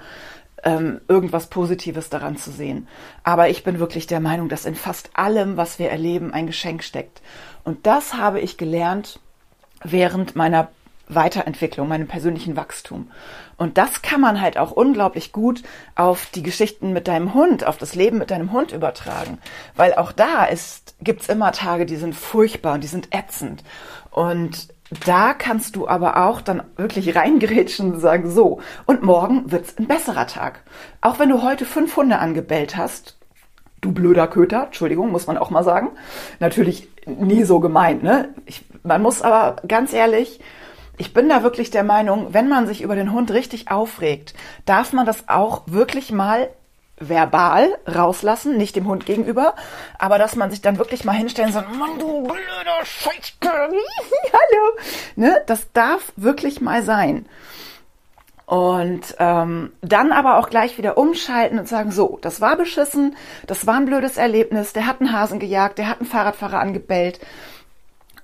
ähm, 0.64 1.00
irgendwas 1.08 1.46
Positives 1.48 2.10
daran 2.10 2.36
zu 2.36 2.50
sehen. 2.50 2.88
Aber 3.22 3.48
ich 3.48 3.64
bin 3.64 3.78
wirklich 3.78 4.06
der 4.06 4.20
Meinung, 4.20 4.48
dass 4.48 4.66
in 4.66 4.74
fast 4.74 5.10
allem, 5.14 5.56
was 5.56 5.78
wir 5.78 5.90
erleben, 5.90 6.32
ein 6.32 6.46
Geschenk 6.46 6.82
steckt. 6.82 7.22
Und 7.64 7.86
das 7.86 8.14
habe 8.14 8.40
ich 8.40 8.56
gelernt 8.56 9.20
während 9.82 10.36
meiner 10.36 10.68
Weiterentwicklung, 11.08 11.88
meinem 11.88 12.08
persönlichen 12.08 12.56
Wachstum. 12.56 13.10
Und 13.56 13.78
das 13.78 14.02
kann 14.02 14.20
man 14.20 14.40
halt 14.40 14.58
auch 14.58 14.72
unglaublich 14.72 15.32
gut 15.32 15.62
auf 15.94 16.26
die 16.34 16.42
Geschichten 16.42 16.92
mit 16.92 17.08
deinem 17.08 17.32
Hund, 17.34 17.64
auf 17.64 17.78
das 17.78 17.94
Leben 17.94 18.18
mit 18.18 18.30
deinem 18.30 18.52
Hund 18.52 18.72
übertragen. 18.72 19.38
Weil 19.76 19.94
auch 19.94 20.12
da 20.12 20.44
ist, 20.44 20.94
gibt's 21.00 21.28
immer 21.28 21.52
Tage, 21.52 21.86
die 21.86 21.96
sind 21.96 22.14
furchtbar 22.14 22.74
und 22.74 22.84
die 22.84 22.88
sind 22.88 23.14
ätzend. 23.14 23.62
Und 24.10 24.68
da 25.04 25.34
kannst 25.34 25.74
du 25.74 25.88
aber 25.88 26.26
auch 26.26 26.40
dann 26.40 26.62
wirklich 26.76 27.16
reingerätschen 27.16 27.94
und 27.94 28.00
sagen, 28.00 28.30
so, 28.30 28.60
und 28.84 29.02
morgen 29.02 29.50
wird's 29.50 29.76
ein 29.78 29.86
besserer 29.86 30.26
Tag. 30.26 30.62
Auch 31.00 31.18
wenn 31.18 31.28
du 31.28 31.42
heute 31.42 31.64
fünf 31.64 31.96
Hunde 31.96 32.18
angebellt 32.18 32.76
hast, 32.76 33.16
du 33.80 33.92
blöder 33.92 34.28
Köter, 34.28 34.64
Entschuldigung, 34.66 35.10
muss 35.10 35.26
man 35.26 35.38
auch 35.38 35.50
mal 35.50 35.64
sagen. 35.64 35.90
Natürlich 36.40 36.88
nie 37.06 37.44
so 37.44 37.60
gemeint, 37.60 38.02
ne? 38.02 38.30
Ich, 38.46 38.64
man 38.82 39.02
muss 39.02 39.22
aber 39.22 39.56
ganz 39.66 39.92
ehrlich, 39.92 40.40
ich 40.98 41.12
bin 41.12 41.28
da 41.28 41.42
wirklich 41.42 41.70
der 41.70 41.84
Meinung, 41.84 42.32
wenn 42.32 42.48
man 42.48 42.66
sich 42.66 42.82
über 42.82 42.96
den 42.96 43.12
Hund 43.12 43.30
richtig 43.30 43.70
aufregt, 43.70 44.34
darf 44.64 44.92
man 44.92 45.06
das 45.06 45.28
auch 45.28 45.62
wirklich 45.66 46.12
mal 46.12 46.48
verbal 46.98 47.76
rauslassen, 47.86 48.56
nicht 48.56 48.74
dem 48.74 48.86
Hund 48.86 49.04
gegenüber, 49.04 49.54
aber 49.98 50.18
dass 50.18 50.34
man 50.34 50.50
sich 50.50 50.62
dann 50.62 50.78
wirklich 50.78 51.04
mal 51.04 51.12
hinstellen 51.12 51.52
soll, 51.52 51.64
Mann, 51.64 51.98
du 51.98 52.22
blöder 52.22 52.84
Scheiß, 52.84 53.34
hallo, 53.42 54.78
ne, 55.14 55.42
das 55.46 55.72
darf 55.72 56.12
wirklich 56.16 56.60
mal 56.60 56.82
sein. 56.82 57.26
Und 58.46 59.16
ähm, 59.18 59.72
dann 59.82 60.12
aber 60.12 60.38
auch 60.38 60.48
gleich 60.48 60.78
wieder 60.78 60.96
umschalten 60.96 61.58
und 61.58 61.68
sagen, 61.68 61.90
so, 61.90 62.18
das 62.22 62.40
war 62.40 62.56
beschissen, 62.56 63.16
das 63.48 63.66
war 63.66 63.74
ein 63.74 63.86
blödes 63.86 64.16
Erlebnis, 64.16 64.72
der 64.72 64.86
hat 64.86 65.00
einen 65.00 65.12
Hasen 65.12 65.40
gejagt, 65.40 65.78
der 65.78 65.88
hat 65.88 65.98
einen 65.98 66.08
Fahrradfahrer 66.08 66.60
angebellt. 66.60 67.18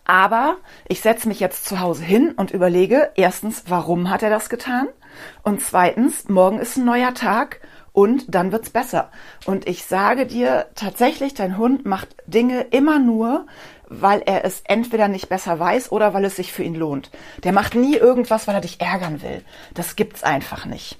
Aber 0.04 0.56
ich 0.88 1.00
setze 1.00 1.28
mich 1.28 1.40
jetzt 1.40 1.64
zu 1.64 1.80
Hause 1.80 2.02
hin 2.02 2.32
und 2.32 2.50
überlege, 2.50 3.10
erstens, 3.14 3.64
warum 3.68 4.10
hat 4.10 4.22
er 4.22 4.30
das 4.30 4.48
getan? 4.48 4.88
Und 5.42 5.60
zweitens, 5.60 6.28
morgen 6.28 6.58
ist 6.58 6.76
ein 6.76 6.84
neuer 6.84 7.14
Tag 7.14 7.60
und 7.92 8.34
dann 8.34 8.52
wird's 8.52 8.70
besser. 8.70 9.10
Und 9.44 9.68
ich 9.68 9.84
sage 9.84 10.26
dir 10.26 10.66
tatsächlich, 10.74 11.34
dein 11.34 11.56
Hund 11.56 11.86
macht 11.86 12.08
Dinge 12.26 12.62
immer 12.70 12.98
nur, 12.98 13.46
weil 13.88 14.22
er 14.24 14.44
es 14.44 14.62
entweder 14.64 15.08
nicht 15.08 15.28
besser 15.28 15.58
weiß 15.58 15.92
oder 15.92 16.14
weil 16.14 16.24
es 16.24 16.36
sich 16.36 16.52
für 16.52 16.62
ihn 16.62 16.74
lohnt. 16.74 17.10
Der 17.44 17.52
macht 17.52 17.74
nie 17.74 17.94
irgendwas, 17.94 18.48
weil 18.48 18.54
er 18.54 18.60
dich 18.62 18.80
ärgern 18.80 19.22
will. 19.22 19.44
Das 19.74 19.96
gibt's 19.96 20.24
einfach 20.24 20.64
nicht. 20.64 20.98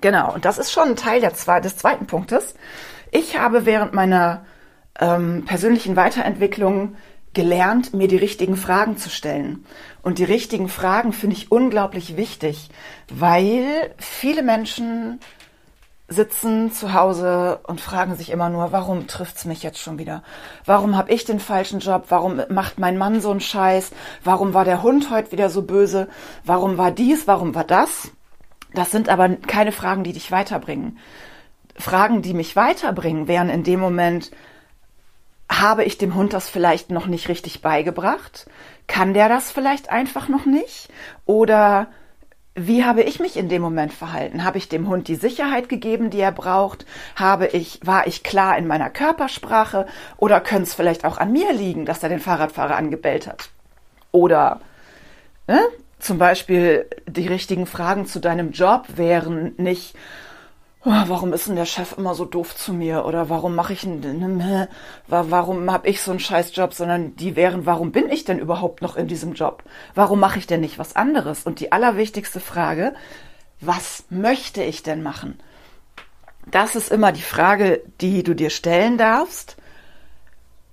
Genau, 0.00 0.32
und 0.32 0.44
das 0.44 0.58
ist 0.58 0.72
schon 0.72 0.90
ein 0.90 0.96
Teil 0.96 1.20
der 1.20 1.34
zwei, 1.34 1.60
des 1.60 1.76
zweiten 1.76 2.06
Punktes. 2.06 2.54
Ich 3.10 3.38
habe 3.38 3.66
während 3.66 3.92
meiner 3.92 4.44
ähm, 4.98 5.44
persönlichen 5.44 5.96
Weiterentwicklung 5.96 6.96
gelernt, 7.34 7.94
mir 7.94 8.08
die 8.08 8.16
richtigen 8.16 8.56
Fragen 8.56 8.96
zu 8.96 9.10
stellen. 9.10 9.64
Und 10.02 10.18
die 10.18 10.24
richtigen 10.24 10.68
Fragen 10.68 11.12
finde 11.12 11.36
ich 11.36 11.52
unglaublich 11.52 12.16
wichtig, 12.16 12.70
weil 13.12 13.94
viele 13.98 14.42
Menschen 14.42 15.20
sitzen 16.08 16.72
zu 16.72 16.94
Hause 16.94 17.60
und 17.66 17.82
fragen 17.82 18.16
sich 18.16 18.30
immer 18.30 18.48
nur, 18.48 18.72
warum 18.72 19.06
trifft's 19.06 19.44
mich 19.44 19.62
jetzt 19.62 19.78
schon 19.78 19.98
wieder? 19.98 20.22
Warum 20.64 20.96
habe 20.96 21.12
ich 21.12 21.26
den 21.26 21.38
falschen 21.38 21.80
Job? 21.80 22.06
Warum 22.08 22.40
macht 22.48 22.78
mein 22.78 22.96
Mann 22.96 23.20
so 23.20 23.30
einen 23.30 23.40
Scheiß? 23.40 23.90
Warum 24.24 24.54
war 24.54 24.64
der 24.64 24.82
Hund 24.82 25.10
heute 25.10 25.32
wieder 25.32 25.50
so 25.50 25.62
böse? 25.62 26.08
Warum 26.44 26.78
war 26.78 26.90
dies? 26.90 27.26
Warum 27.26 27.54
war 27.54 27.64
das? 27.64 28.10
Das 28.72 28.90
sind 28.90 29.10
aber 29.10 29.28
keine 29.28 29.72
Fragen, 29.72 30.02
die 30.02 30.14
dich 30.14 30.32
weiterbringen. 30.32 30.98
Fragen, 31.76 32.22
die 32.22 32.34
mich 32.34 32.56
weiterbringen, 32.56 33.28
wären 33.28 33.50
in 33.50 33.62
dem 33.62 33.78
Moment, 33.78 34.30
habe 35.60 35.84
ich 35.84 35.98
dem 35.98 36.14
Hund 36.14 36.32
das 36.32 36.48
vielleicht 36.48 36.90
noch 36.90 37.06
nicht 37.06 37.28
richtig 37.28 37.62
beigebracht? 37.62 38.46
Kann 38.86 39.14
der 39.14 39.28
das 39.28 39.50
vielleicht 39.50 39.90
einfach 39.90 40.28
noch 40.28 40.46
nicht? 40.46 40.88
Oder 41.26 41.88
wie 42.54 42.84
habe 42.84 43.02
ich 43.02 43.20
mich 43.20 43.36
in 43.36 43.48
dem 43.48 43.62
Moment 43.62 43.92
verhalten? 43.92 44.44
Habe 44.44 44.58
ich 44.58 44.68
dem 44.68 44.88
Hund 44.88 45.06
die 45.06 45.14
Sicherheit 45.14 45.68
gegeben, 45.68 46.10
die 46.10 46.20
er 46.20 46.32
braucht? 46.32 46.86
Habe 47.14 47.46
ich, 47.46 47.80
war 47.84 48.06
ich 48.06 48.24
klar 48.24 48.58
in 48.58 48.66
meiner 48.66 48.90
Körpersprache? 48.90 49.86
Oder 50.16 50.40
könnte 50.40 50.64
es 50.64 50.74
vielleicht 50.74 51.04
auch 51.04 51.18
an 51.18 51.32
mir 51.32 51.52
liegen, 51.52 51.86
dass 51.86 52.02
er 52.02 52.08
den 52.08 52.20
Fahrradfahrer 52.20 52.76
angebellt 52.76 53.26
hat? 53.26 53.50
Oder 54.10 54.60
ne? 55.46 55.60
zum 55.98 56.18
Beispiel 56.18 56.86
die 57.06 57.28
richtigen 57.28 57.66
Fragen 57.66 58.06
zu 58.06 58.20
deinem 58.20 58.50
Job 58.50 58.86
wären 58.96 59.54
nicht, 59.56 59.94
warum 60.84 61.32
ist 61.32 61.48
denn 61.48 61.56
der 61.56 61.66
Chef 61.66 61.96
immer 61.98 62.14
so 62.14 62.24
doof 62.24 62.54
zu 62.54 62.72
mir 62.72 63.04
oder 63.04 63.28
warum 63.28 63.54
mache 63.54 63.72
ich 63.72 63.84
einen, 63.84 64.68
warum 65.08 65.70
habe 65.70 65.88
ich 65.88 66.00
so 66.00 66.12
einen 66.12 66.20
Scheißjob, 66.20 66.72
sondern 66.72 67.16
die 67.16 67.36
wären, 67.36 67.66
warum 67.66 67.92
bin 67.92 68.08
ich 68.08 68.24
denn 68.24 68.38
überhaupt 68.38 68.80
noch 68.80 68.96
in 68.96 69.08
diesem 69.08 69.34
Job? 69.34 69.64
Warum 69.94 70.20
mache 70.20 70.38
ich 70.38 70.46
denn 70.46 70.60
nicht 70.60 70.78
was 70.78 70.94
anderes? 70.94 71.44
Und 71.44 71.60
die 71.60 71.72
allerwichtigste 71.72 72.40
Frage, 72.40 72.94
was 73.60 74.04
möchte 74.08 74.62
ich 74.62 74.82
denn 74.82 75.02
machen? 75.02 75.40
Das 76.46 76.76
ist 76.76 76.90
immer 76.90 77.12
die 77.12 77.22
Frage, 77.22 77.82
die 78.00 78.22
du 78.22 78.34
dir 78.34 78.50
stellen 78.50 78.98
darfst. 78.98 79.56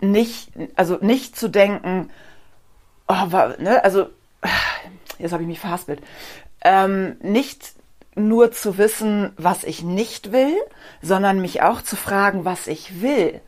Nicht, 0.02 0.52
also 0.76 0.98
nicht 1.02 1.36
zu 1.36 1.50
denken, 1.50 2.12
oh, 3.08 3.26
ne, 3.58 3.84
also 3.84 4.08
jetzt 5.18 5.32
habe 5.32 5.44
ich 5.44 5.50
mich 5.50 5.60
verhaspelt. 5.60 6.02
Ähm, 6.62 7.18
nicht 7.22 7.74
nur 8.16 8.52
zu 8.52 8.78
wissen, 8.78 9.34
was 9.38 9.64
ich 9.64 9.84
nicht 9.84 10.32
will, 10.32 10.56
sondern 11.02 11.42
mich 11.42 11.62
auch 11.62 11.82
zu 11.82 11.96
fragen, 11.96 12.46
was 12.46 12.68
ich 12.68 13.02
will. 13.02 13.42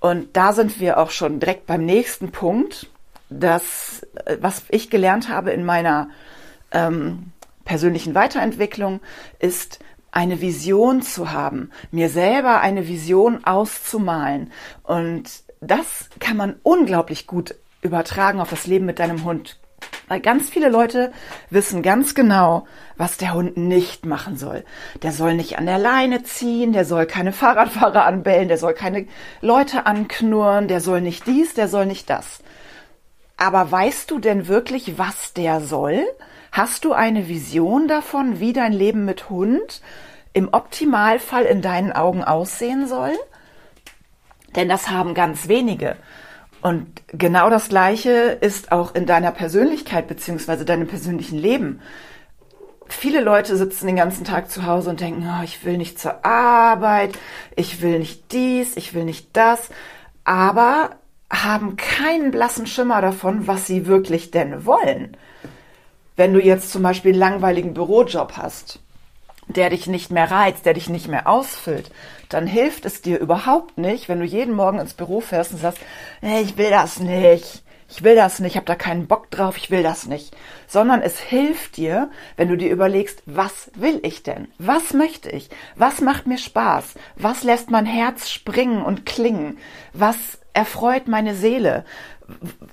Und 0.00 0.36
da 0.36 0.52
sind 0.52 0.78
wir 0.80 0.98
auch 0.98 1.10
schon 1.10 1.40
direkt 1.40 1.66
beim 1.66 1.84
nächsten 1.84 2.30
Punkt, 2.30 2.88
das, 3.30 4.06
äh, 4.24 4.38
was 4.40 4.62
ich 4.68 4.90
gelernt 4.90 5.28
habe 5.28 5.50
in 5.50 5.64
meiner 5.64 6.08
ähm, 6.70 7.32
persönlichen 7.64 8.14
Weiterentwicklung, 8.14 9.00
ist 9.38 9.80
eine 10.10 10.40
Vision 10.40 11.02
zu 11.02 11.32
haben, 11.32 11.70
mir 11.90 12.08
selber 12.08 12.60
eine 12.60 12.88
Vision 12.88 13.44
auszumalen. 13.44 14.52
Und 14.82 15.28
das 15.60 16.08
kann 16.18 16.36
man 16.36 16.56
unglaublich 16.62 17.26
gut 17.26 17.54
übertragen 17.82 18.40
auf 18.40 18.50
das 18.50 18.66
Leben 18.66 18.86
mit 18.86 18.98
deinem 18.98 19.24
Hund. 19.24 19.58
Weil 20.08 20.20
ganz 20.20 20.48
viele 20.48 20.70
Leute 20.70 21.12
wissen 21.50 21.82
ganz 21.82 22.14
genau, 22.14 22.66
was 22.96 23.18
der 23.18 23.34
Hund 23.34 23.56
nicht 23.56 24.06
machen 24.06 24.36
soll. 24.36 24.64
Der 25.02 25.12
soll 25.12 25.34
nicht 25.34 25.58
an 25.58 25.66
der 25.66 25.78
Leine 25.78 26.22
ziehen, 26.22 26.72
der 26.72 26.84
soll 26.84 27.06
keine 27.06 27.32
Fahrradfahrer 27.40 28.04
anbellen, 28.04 28.48
der 28.48 28.58
soll 28.58 28.74
keine 28.74 29.06
Leute 29.40 29.86
anknurren, 29.86 30.68
der 30.68 30.80
soll 30.80 31.00
nicht 31.00 31.26
dies, 31.26 31.54
der 31.54 31.68
soll 31.68 31.86
nicht 31.86 32.08
das. 32.08 32.42
Aber 33.36 33.70
weißt 33.70 34.10
du 34.10 34.18
denn 34.18 34.48
wirklich, 34.48 34.98
was 34.98 35.32
der 35.34 35.60
soll? 35.60 36.04
Hast 36.50 36.84
du 36.84 36.92
eine 36.92 37.28
Vision 37.28 37.86
davon, 37.86 38.40
wie 38.40 38.52
dein 38.52 38.72
Leben 38.72 39.04
mit 39.04 39.30
Hund 39.30 39.82
im 40.32 40.48
Optimalfall 40.52 41.44
in 41.44 41.62
deinen 41.62 41.92
Augen 41.92 42.24
aussehen 42.24 42.88
soll? 42.88 43.12
Denn 44.56 44.68
das 44.68 44.90
haben 44.90 45.14
ganz 45.14 45.46
wenige. 45.46 45.96
Und 46.60 46.86
genau 47.08 47.50
das 47.50 47.68
Gleiche 47.68 48.10
ist 48.40 48.72
auch 48.72 48.94
in 48.94 49.06
deiner 49.06 49.30
Persönlichkeit 49.30 50.08
beziehungsweise 50.08 50.64
deinem 50.64 50.88
persönlichen 50.88 51.38
Leben. 51.38 51.80
Viele 52.88 53.20
Leute 53.20 53.56
sitzen 53.56 53.86
den 53.86 53.96
ganzen 53.96 54.24
Tag 54.24 54.50
zu 54.50 54.66
Hause 54.66 54.90
und 54.90 55.00
denken, 55.00 55.28
oh, 55.28 55.44
ich 55.44 55.64
will 55.64 55.76
nicht 55.76 55.98
zur 55.98 56.24
Arbeit, 56.24 57.18
ich 57.54 57.82
will 57.82 57.98
nicht 57.98 58.32
dies, 58.32 58.76
ich 58.76 58.94
will 58.94 59.04
nicht 59.04 59.36
das, 59.36 59.68
aber 60.24 60.90
haben 61.30 61.76
keinen 61.76 62.30
blassen 62.30 62.66
Schimmer 62.66 63.02
davon, 63.02 63.46
was 63.46 63.66
sie 63.66 63.86
wirklich 63.86 64.30
denn 64.30 64.64
wollen. 64.64 65.16
Wenn 66.16 66.32
du 66.32 66.40
jetzt 66.40 66.72
zum 66.72 66.82
Beispiel 66.82 67.12
einen 67.12 67.20
langweiligen 67.20 67.74
Bürojob 67.74 68.36
hast, 68.36 68.80
der 69.48 69.70
dich 69.70 69.86
nicht 69.86 70.10
mehr 70.10 70.30
reizt, 70.30 70.66
der 70.66 70.74
dich 70.74 70.88
nicht 70.88 71.08
mehr 71.08 71.26
ausfüllt, 71.26 71.90
dann 72.28 72.46
hilft 72.46 72.84
es 72.84 73.02
dir 73.02 73.18
überhaupt 73.18 73.78
nicht, 73.78 74.08
wenn 74.08 74.20
du 74.20 74.26
jeden 74.26 74.54
Morgen 74.54 74.78
ins 74.78 74.94
Büro 74.94 75.20
fährst 75.20 75.52
und 75.52 75.58
sagst, 75.58 75.80
hey, 76.20 76.42
ich 76.42 76.56
will 76.56 76.70
das 76.70 77.00
nicht, 77.00 77.62
ich 77.90 78.04
will 78.04 78.14
das 78.14 78.38
nicht, 78.38 78.52
ich 78.52 78.56
habe 78.56 78.66
da 78.66 78.74
keinen 78.74 79.06
Bock 79.06 79.30
drauf, 79.30 79.56
ich 79.56 79.70
will 79.70 79.82
das 79.82 80.06
nicht. 80.06 80.36
Sondern 80.66 81.00
es 81.00 81.18
hilft 81.18 81.78
dir, 81.78 82.10
wenn 82.36 82.48
du 82.48 82.56
dir 82.56 82.70
überlegst, 82.70 83.22
was 83.24 83.70
will 83.74 84.00
ich 84.02 84.22
denn? 84.22 84.48
Was 84.58 84.92
möchte 84.92 85.30
ich? 85.30 85.48
Was 85.74 86.02
macht 86.02 86.26
mir 86.26 86.36
Spaß? 86.36 86.94
Was 87.16 87.44
lässt 87.44 87.70
mein 87.70 87.86
Herz 87.86 88.28
springen 88.28 88.82
und 88.82 89.06
klingen? 89.06 89.56
Was 89.94 90.37
erfreut 90.54 91.08
meine 91.08 91.34
Seele? 91.34 91.84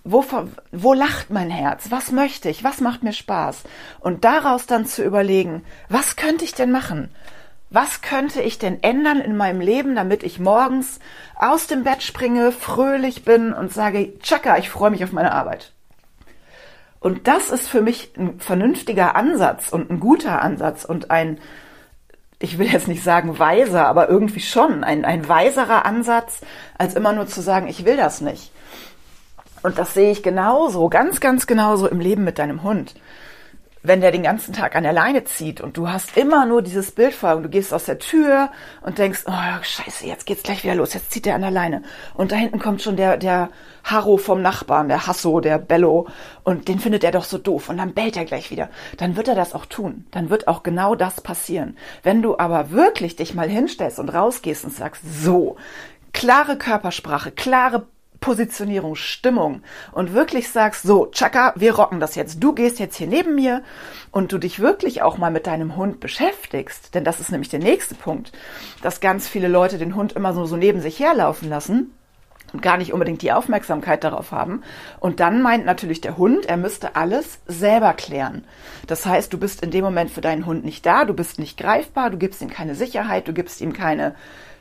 wo, 0.04 0.26
wo 0.72 0.94
lacht 0.94 1.30
mein 1.30 1.50
Herz? 1.50 1.88
Was 1.90 2.12
möchte 2.12 2.50
ich? 2.50 2.64
Was 2.64 2.82
macht 2.82 3.04
mir 3.04 3.14
Spaß? 3.14 3.64
Und 4.00 4.24
daraus 4.26 4.66
dann 4.66 4.86
zu 4.86 5.04
überlegen, 5.04 5.64
was 5.90 6.16
könnte 6.16 6.46
ich 6.46 6.54
denn 6.54 6.72
machen? 6.72 7.10
Was 7.70 8.02
könnte 8.02 8.42
ich 8.42 8.60
denn 8.60 8.84
ändern 8.84 9.20
in 9.20 9.36
meinem 9.36 9.60
Leben, 9.60 9.96
damit 9.96 10.24
ich 10.24 10.40
morgens 10.40 11.00
aus 11.36 11.68
dem 11.68 11.84
Bett 11.84 12.04
springe, 12.04 12.52
fröhlich 12.52 13.26
bin 13.26 13.54
und 13.54 13.74
sage, 13.74 14.14
Chaka, 14.20 14.58
ich 14.58 14.70
freue 14.70 14.92
mich 14.92 15.04
auf 15.04 15.12
meine 15.12 15.32
Arbeit. 15.32 15.72
Und 17.00 17.28
das 17.28 17.50
ist 17.50 17.68
für 17.68 17.82
mich 17.82 18.14
ein 18.18 18.40
vernünftiger 18.40 19.16
Ansatz 19.16 19.70
und 19.70 19.90
ein 19.90 20.00
guter 20.00 20.42
Ansatz 20.42 20.86
und 20.86 21.12
ein, 21.12 21.40
ich 22.46 22.60
will 22.60 22.68
jetzt 22.72 22.88
nicht 22.88 23.04
sagen 23.04 23.40
weiser, 23.40 23.88
aber 23.88 24.08
irgendwie 24.08 24.40
schon 24.40 24.84
ein, 24.84 25.04
ein 25.04 25.28
weiserer 25.28 25.84
Ansatz, 25.84 26.42
als 26.78 26.94
immer 26.94 27.12
nur 27.12 27.26
zu 27.26 27.42
sagen, 27.42 27.68
ich 27.68 27.86
will 27.86 27.98
das 27.98 28.22
nicht. 28.22 28.52
Und 29.64 29.80
das 29.80 29.96
sehe 29.96 30.12
ich 30.12 30.22
genauso, 30.22 30.88
ganz, 30.90 31.20
ganz 31.20 31.48
genauso 31.48 31.88
im 31.88 32.00
Leben 32.00 32.24
mit 32.24 32.38
deinem 32.38 32.62
Hund. 32.62 32.94
Wenn 33.88 34.02
der 34.02 34.12
den 34.12 34.24
ganzen 34.24 34.54
Tag 34.54 34.76
an 34.76 34.84
der 34.84 34.94
Leine 34.94 35.24
zieht 35.26 35.62
und 35.62 35.78
du 35.78 35.90
hast 35.90 36.18
immer 36.18 36.46
nur 36.46 36.62
dieses 36.62 36.92
Bild 36.92 37.14
vor 37.14 37.36
und 37.36 37.44
du 37.44 37.50
gehst 37.50 37.74
aus 37.74 37.86
der 37.86 38.00
Tür 38.00 38.50
und 38.82 38.98
denkst, 38.98 39.26
oh 39.28 39.62
scheiße, 39.62 40.08
jetzt 40.08 40.26
geht's 40.26 40.44
gleich 40.44 40.64
wieder 40.64 40.76
los, 40.76 40.94
jetzt 40.94 41.12
zieht 41.12 41.26
der 41.26 41.36
an 41.36 41.42
der 41.42 41.52
Leine. 41.52 41.84
Und 42.16 42.32
da 42.32 42.36
hinten 42.36 42.60
kommt 42.60 42.82
schon 42.82 42.96
der, 42.96 43.18
der 43.18 43.50
Harro 43.84 44.18
vom 44.18 44.42
Nachbarn, 44.42 44.88
der 44.88 45.06
Hasso, 45.06 45.40
der 45.40 45.60
Bello 45.60 46.08
und 46.44 46.68
den 46.68 46.80
findet 46.80 47.04
er 47.04 47.12
doch 47.12 47.24
so 47.24 47.38
doof 47.38 47.70
und 47.70 47.78
dann 47.78 47.94
bellt 47.94 48.18
er 48.18 48.26
gleich 48.26 48.50
wieder. 48.50 48.70
Dann 48.98 49.16
wird 49.16 49.28
er 49.28 49.36
das 49.36 49.54
auch 49.54 49.66
tun. 49.66 50.06
Dann 50.12 50.30
wird 50.30 50.48
auch 50.48 50.64
genau 50.64 50.96
das 50.96 51.22
passieren. 51.22 51.78
Wenn 52.02 52.22
du 52.22 52.38
aber 52.40 52.72
wirklich 52.72 53.16
dich 53.16 53.36
mal 53.36 53.48
hinstellst 53.48 54.00
und 54.00 54.10
rausgehst 54.10 54.66
und 54.66 54.74
sagst, 54.74 55.04
so, 55.22 55.58
klare 56.14 56.58
Körpersprache, 56.58 57.32
klare 57.32 57.86
Positionierung, 58.26 58.96
Stimmung 58.96 59.62
und 59.92 60.16
wirklich 60.16 60.50
sagst, 60.50 60.82
so, 60.82 61.06
Chaka, 61.12 61.54
wir 61.56 61.76
rocken 61.76 62.00
das 62.00 62.16
jetzt. 62.16 62.44
Du 62.44 62.54
gehst 62.54 62.80
jetzt 62.80 62.96
hier 62.96 63.06
neben 63.06 63.36
mir 63.36 63.62
und 64.10 64.32
du 64.32 64.40
dich 64.40 64.60
wirklich 64.60 65.04
auch 65.04 65.20
mal 65.20 65.30
mit 65.30 65.46
deinem 65.46 65.76
Hund 65.76 66.00
beschäftigst, 66.00 66.96
denn 66.96 67.04
das 67.04 67.20
ist 67.20 67.32
nämlich 67.32 67.50
der 67.50 67.60
nächste 67.60 67.94
Punkt, 67.94 68.32
dass 68.82 69.00
ganz 69.00 69.28
viele 69.28 69.48
Leute 69.48 69.78
den 69.78 69.94
Hund 69.94 70.14
immer 70.14 70.34
so, 70.34 70.46
so 70.46 70.58
neben 70.58 70.82
sich 70.82 71.00
herlaufen 71.00 71.50
lassen 71.50 71.94
und 72.52 72.64
gar 72.64 72.78
nicht 72.78 72.94
unbedingt 72.94 73.22
die 73.22 73.32
Aufmerksamkeit 73.32 74.04
darauf 74.04 74.32
haben. 74.32 74.64
Und 75.00 75.20
dann 75.20 75.44
meint 75.44 75.64
natürlich 75.64 76.02
der 76.02 76.18
Hund, 76.18 76.48
er 76.48 76.58
müsste 76.58 76.96
alles 76.96 77.42
selber 77.46 77.94
klären. 77.94 78.44
Das 78.88 79.06
heißt, 79.06 79.32
du 79.34 79.38
bist 79.38 79.62
in 79.62 79.70
dem 79.70 79.84
Moment 79.84 80.10
für 80.10 80.22
deinen 80.22 80.48
Hund 80.48 80.66
nicht 80.66 80.84
da, 80.88 81.06
du 81.06 81.14
bist 81.14 81.38
nicht 81.38 81.60
greifbar, 81.60 82.10
du 82.10 82.18
gibst 82.18 82.42
ihm 82.42 82.50
keine 82.50 82.74
Sicherheit, 82.74 83.28
du 83.28 83.34
gibst 83.34 83.62
ihm 83.62 83.74
keine 83.74 84.16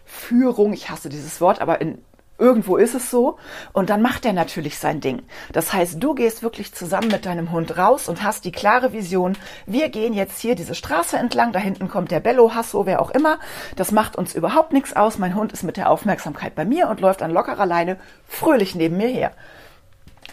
Führung, 0.05 0.75
ich 0.75 0.91
hasse 0.91 1.09
dieses 1.09 1.41
Wort, 1.41 1.63
aber 1.63 1.81
in 1.81 1.97
Irgendwo 2.37 2.77
ist 2.77 2.95
es 2.95 3.11
so. 3.11 3.37
Und 3.73 3.91
dann 3.91 4.03
macht 4.03 4.27
er 4.27 4.33
natürlich 4.33 4.79
sein 4.79 5.01
Ding. 5.01 5.23
Das 5.53 5.73
heißt, 5.73 6.03
du 6.03 6.15
gehst 6.15 6.43
wirklich 6.43 6.75
zusammen 6.75 7.09
mit 7.09 7.27
deinem 7.27 7.53
Hund 7.53 7.79
raus 7.79 8.09
und 8.09 8.23
hast 8.23 8.45
die 8.45 8.53
klare 8.53 8.93
Vision, 8.93 9.39
wir 9.67 9.89
gehen 9.89 10.15
jetzt 10.15 10.41
hier 10.41 10.57
diese 10.57 10.75
Straße 10.75 11.17
entlang, 11.17 11.53
da 11.53 11.61
hinten 11.61 11.89
kommt 11.89 12.11
der 12.11 12.21
Bello, 12.21 12.55
Hasso, 12.55 12.87
wer 12.87 13.01
auch 13.01 13.11
immer. 13.11 13.39
Das 13.77 13.93
macht 13.93 14.17
uns 14.17 14.35
überhaupt 14.35 14.73
nichts 14.73 14.97
aus. 14.97 15.19
Mein 15.19 15.35
Hund 15.35 15.53
ist 15.53 15.63
mit 15.63 15.77
der 15.77 15.91
Aufmerksamkeit 15.91 16.55
bei 16.55 16.65
mir 16.65 16.89
und 16.89 17.01
läuft 17.01 17.23
an 17.23 17.31
lockerer 17.31 17.67
Leine 17.67 17.99
fröhlich 18.29 18.75
neben 18.75 18.97
mir 18.97 19.09
her. 19.09 19.33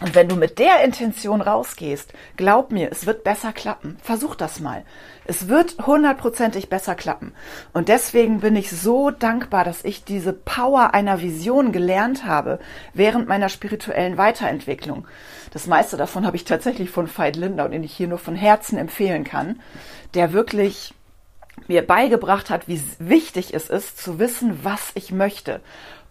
Und 0.02 0.16
wenn 0.16 0.28
du 0.28 0.34
mit 0.34 0.58
der 0.58 0.82
Intention 0.82 1.40
rausgehst, 1.40 2.12
glaub 2.36 2.72
mir, 2.72 2.90
es 2.90 3.06
wird 3.06 3.22
besser 3.22 3.52
klappen. 3.52 3.98
Versuch 4.02 4.34
das 4.34 4.58
mal. 4.58 4.82
Es 5.24 5.46
wird 5.46 5.76
hundertprozentig 5.86 6.68
besser 6.68 6.96
klappen. 6.96 7.32
Und 7.72 7.88
deswegen 7.88 8.40
bin 8.40 8.56
ich 8.56 8.70
so 8.70 9.10
dankbar, 9.10 9.64
dass 9.64 9.84
ich 9.84 10.02
diese 10.02 10.32
Power 10.32 10.92
einer 10.92 11.20
Vision 11.22 11.70
gelernt 11.70 12.24
habe 12.24 12.58
während 12.94 13.28
meiner 13.28 13.48
spirituellen 13.48 14.18
Weiterentwicklung. 14.18 15.06
Das 15.52 15.68
meiste 15.68 15.96
davon 15.96 16.26
habe 16.26 16.36
ich 16.36 16.44
tatsächlich 16.44 16.90
von 16.90 17.06
Veit 17.06 17.36
Lindau, 17.36 17.68
den 17.68 17.84
ich 17.84 17.94
hier 17.94 18.08
nur 18.08 18.18
von 18.18 18.34
Herzen 18.34 18.78
empfehlen 18.78 19.22
kann, 19.22 19.60
der 20.14 20.32
wirklich 20.32 20.94
mir 21.68 21.86
beigebracht 21.86 22.50
hat, 22.50 22.66
wie 22.66 22.82
wichtig 22.98 23.54
es 23.54 23.70
ist, 23.70 24.02
zu 24.02 24.18
wissen, 24.18 24.64
was 24.64 24.90
ich 24.94 25.12
möchte 25.12 25.60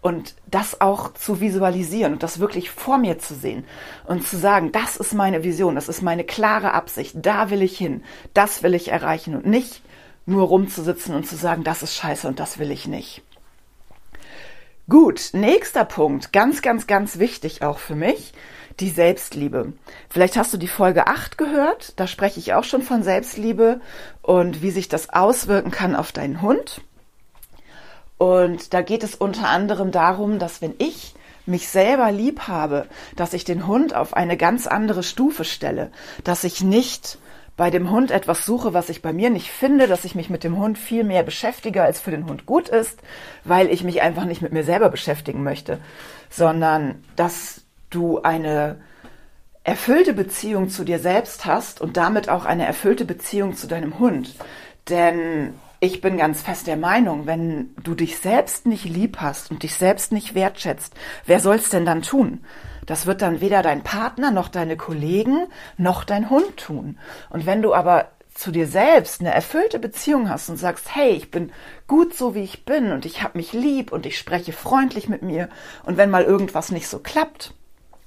und 0.02 0.34
das 0.50 0.80
auch 0.80 1.14
zu 1.14 1.40
visualisieren 1.40 2.12
und 2.12 2.22
das 2.22 2.40
wirklich 2.40 2.70
vor 2.70 2.98
mir 2.98 3.18
zu 3.18 3.34
sehen 3.34 3.64
und 4.04 4.26
zu 4.26 4.36
sagen, 4.36 4.72
das 4.72 4.96
ist 4.96 5.14
meine 5.14 5.44
Vision, 5.44 5.76
das 5.76 5.88
ist 5.88 6.02
meine 6.02 6.24
klare 6.24 6.74
Absicht, 6.74 7.14
da 7.22 7.48
will 7.48 7.62
ich 7.62 7.78
hin, 7.78 8.02
das 8.34 8.62
will 8.62 8.74
ich 8.74 8.88
erreichen 8.88 9.34
und 9.34 9.46
nicht 9.46 9.80
nur 10.26 10.48
rumzusitzen 10.48 11.14
und 11.14 11.26
zu 11.26 11.36
sagen, 11.36 11.64
das 11.64 11.82
ist 11.82 11.94
scheiße 11.94 12.28
und 12.28 12.40
das 12.40 12.58
will 12.58 12.70
ich 12.70 12.86
nicht. 12.86 13.22
Gut, 14.88 15.30
nächster 15.32 15.84
Punkt, 15.84 16.32
ganz, 16.32 16.60
ganz, 16.60 16.88
ganz 16.88 17.18
wichtig 17.18 17.62
auch 17.62 17.78
für 17.78 17.94
mich, 17.94 18.32
die 18.80 18.90
Selbstliebe. 18.90 19.72
Vielleicht 20.08 20.36
hast 20.36 20.52
du 20.52 20.58
die 20.58 20.68
Folge 20.68 21.06
8 21.06 21.38
gehört, 21.38 21.98
da 22.00 22.08
spreche 22.08 22.40
ich 22.40 22.54
auch 22.54 22.64
schon 22.64 22.82
von 22.82 23.04
Selbstliebe 23.04 23.80
und 24.20 24.62
wie 24.62 24.72
sich 24.72 24.88
das 24.88 25.10
auswirken 25.10 25.70
kann 25.70 25.94
auf 25.94 26.10
deinen 26.10 26.42
Hund. 26.42 26.82
Und 28.22 28.72
da 28.72 28.82
geht 28.82 29.02
es 29.02 29.16
unter 29.16 29.48
anderem 29.48 29.90
darum, 29.90 30.38
dass 30.38 30.62
wenn 30.62 30.74
ich 30.78 31.16
mich 31.44 31.68
selber 31.68 32.12
lieb 32.12 32.42
habe, 32.46 32.86
dass 33.16 33.32
ich 33.32 33.42
den 33.42 33.66
Hund 33.66 33.96
auf 33.96 34.14
eine 34.14 34.36
ganz 34.36 34.68
andere 34.68 35.02
Stufe 35.02 35.44
stelle, 35.44 35.90
dass 36.22 36.44
ich 36.44 36.62
nicht 36.62 37.18
bei 37.56 37.68
dem 37.68 37.90
Hund 37.90 38.12
etwas 38.12 38.46
suche, 38.46 38.74
was 38.74 38.90
ich 38.90 39.02
bei 39.02 39.12
mir 39.12 39.28
nicht 39.28 39.50
finde, 39.50 39.88
dass 39.88 40.04
ich 40.04 40.14
mich 40.14 40.30
mit 40.30 40.44
dem 40.44 40.56
Hund 40.56 40.78
viel 40.78 41.02
mehr 41.02 41.24
beschäftige, 41.24 41.82
als 41.82 42.00
für 42.00 42.12
den 42.12 42.26
Hund 42.26 42.46
gut 42.46 42.68
ist, 42.68 43.00
weil 43.42 43.68
ich 43.72 43.82
mich 43.82 44.02
einfach 44.02 44.24
nicht 44.24 44.40
mit 44.40 44.52
mir 44.52 44.62
selber 44.62 44.88
beschäftigen 44.88 45.42
möchte, 45.42 45.80
sondern 46.30 47.02
dass 47.16 47.62
du 47.90 48.22
eine 48.22 48.76
erfüllte 49.64 50.12
Beziehung 50.12 50.68
zu 50.68 50.84
dir 50.84 51.00
selbst 51.00 51.44
hast 51.44 51.80
und 51.80 51.96
damit 51.96 52.28
auch 52.28 52.44
eine 52.44 52.68
erfüllte 52.68 53.04
Beziehung 53.04 53.56
zu 53.56 53.66
deinem 53.66 53.98
Hund. 53.98 54.36
Denn 54.88 55.54
ich 55.82 56.00
bin 56.00 56.16
ganz 56.16 56.42
fest 56.42 56.68
der 56.68 56.76
Meinung, 56.76 57.26
wenn 57.26 57.74
du 57.82 57.96
dich 57.96 58.18
selbst 58.18 58.66
nicht 58.66 58.84
lieb 58.84 59.16
hast 59.18 59.50
und 59.50 59.64
dich 59.64 59.74
selbst 59.74 60.12
nicht 60.12 60.32
wertschätzt, 60.32 60.94
wer 61.26 61.40
soll's 61.40 61.70
denn 61.70 61.84
dann 61.84 62.02
tun? 62.02 62.44
Das 62.86 63.06
wird 63.06 63.20
dann 63.20 63.40
weder 63.40 63.62
dein 63.62 63.82
Partner 63.82 64.30
noch 64.30 64.46
deine 64.46 64.76
Kollegen 64.76 65.48
noch 65.78 66.04
dein 66.04 66.30
Hund 66.30 66.56
tun. 66.56 66.98
Und 67.30 67.46
wenn 67.46 67.62
du 67.62 67.74
aber 67.74 68.12
zu 68.32 68.52
dir 68.52 68.68
selbst 68.68 69.20
eine 69.20 69.34
erfüllte 69.34 69.80
Beziehung 69.80 70.30
hast 70.30 70.48
und 70.50 70.56
sagst, 70.56 70.94
hey, 70.94 71.10
ich 71.10 71.32
bin 71.32 71.50
gut 71.88 72.14
so 72.14 72.36
wie 72.36 72.44
ich 72.44 72.64
bin 72.64 72.92
und 72.92 73.04
ich 73.04 73.24
habe 73.24 73.36
mich 73.36 73.52
lieb 73.52 73.90
und 73.90 74.06
ich 74.06 74.16
spreche 74.16 74.52
freundlich 74.52 75.08
mit 75.08 75.22
mir 75.22 75.48
und 75.84 75.96
wenn 75.96 76.10
mal 76.10 76.22
irgendwas 76.22 76.70
nicht 76.70 76.86
so 76.86 77.00
klappt, 77.00 77.54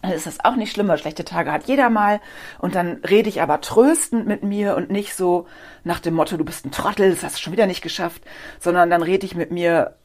dann 0.05 0.15
ist 0.15 0.27
das 0.27 0.43
auch 0.43 0.55
nicht 0.55 0.71
schlimmer. 0.71 0.97
Schlechte 0.97 1.25
Tage 1.25 1.51
hat 1.51 1.65
jeder 1.65 1.89
mal. 1.89 2.19
Und 2.59 2.75
dann 2.75 3.01
rede 3.07 3.29
ich 3.29 3.41
aber 3.41 3.61
tröstend 3.61 4.27
mit 4.27 4.43
mir 4.43 4.75
und 4.75 4.89
nicht 4.89 5.15
so 5.15 5.47
nach 5.83 5.99
dem 5.99 6.13
Motto, 6.13 6.37
du 6.37 6.45
bist 6.45 6.65
ein 6.65 6.71
Trottel, 6.71 7.11
das 7.11 7.23
hast 7.23 7.37
du 7.37 7.41
schon 7.41 7.53
wieder 7.53 7.67
nicht 7.67 7.81
geschafft, 7.81 8.23
sondern 8.59 8.89
dann 8.89 9.01
rede 9.01 9.25
ich 9.25 9.35
mit 9.35 9.51
mir 9.51 9.95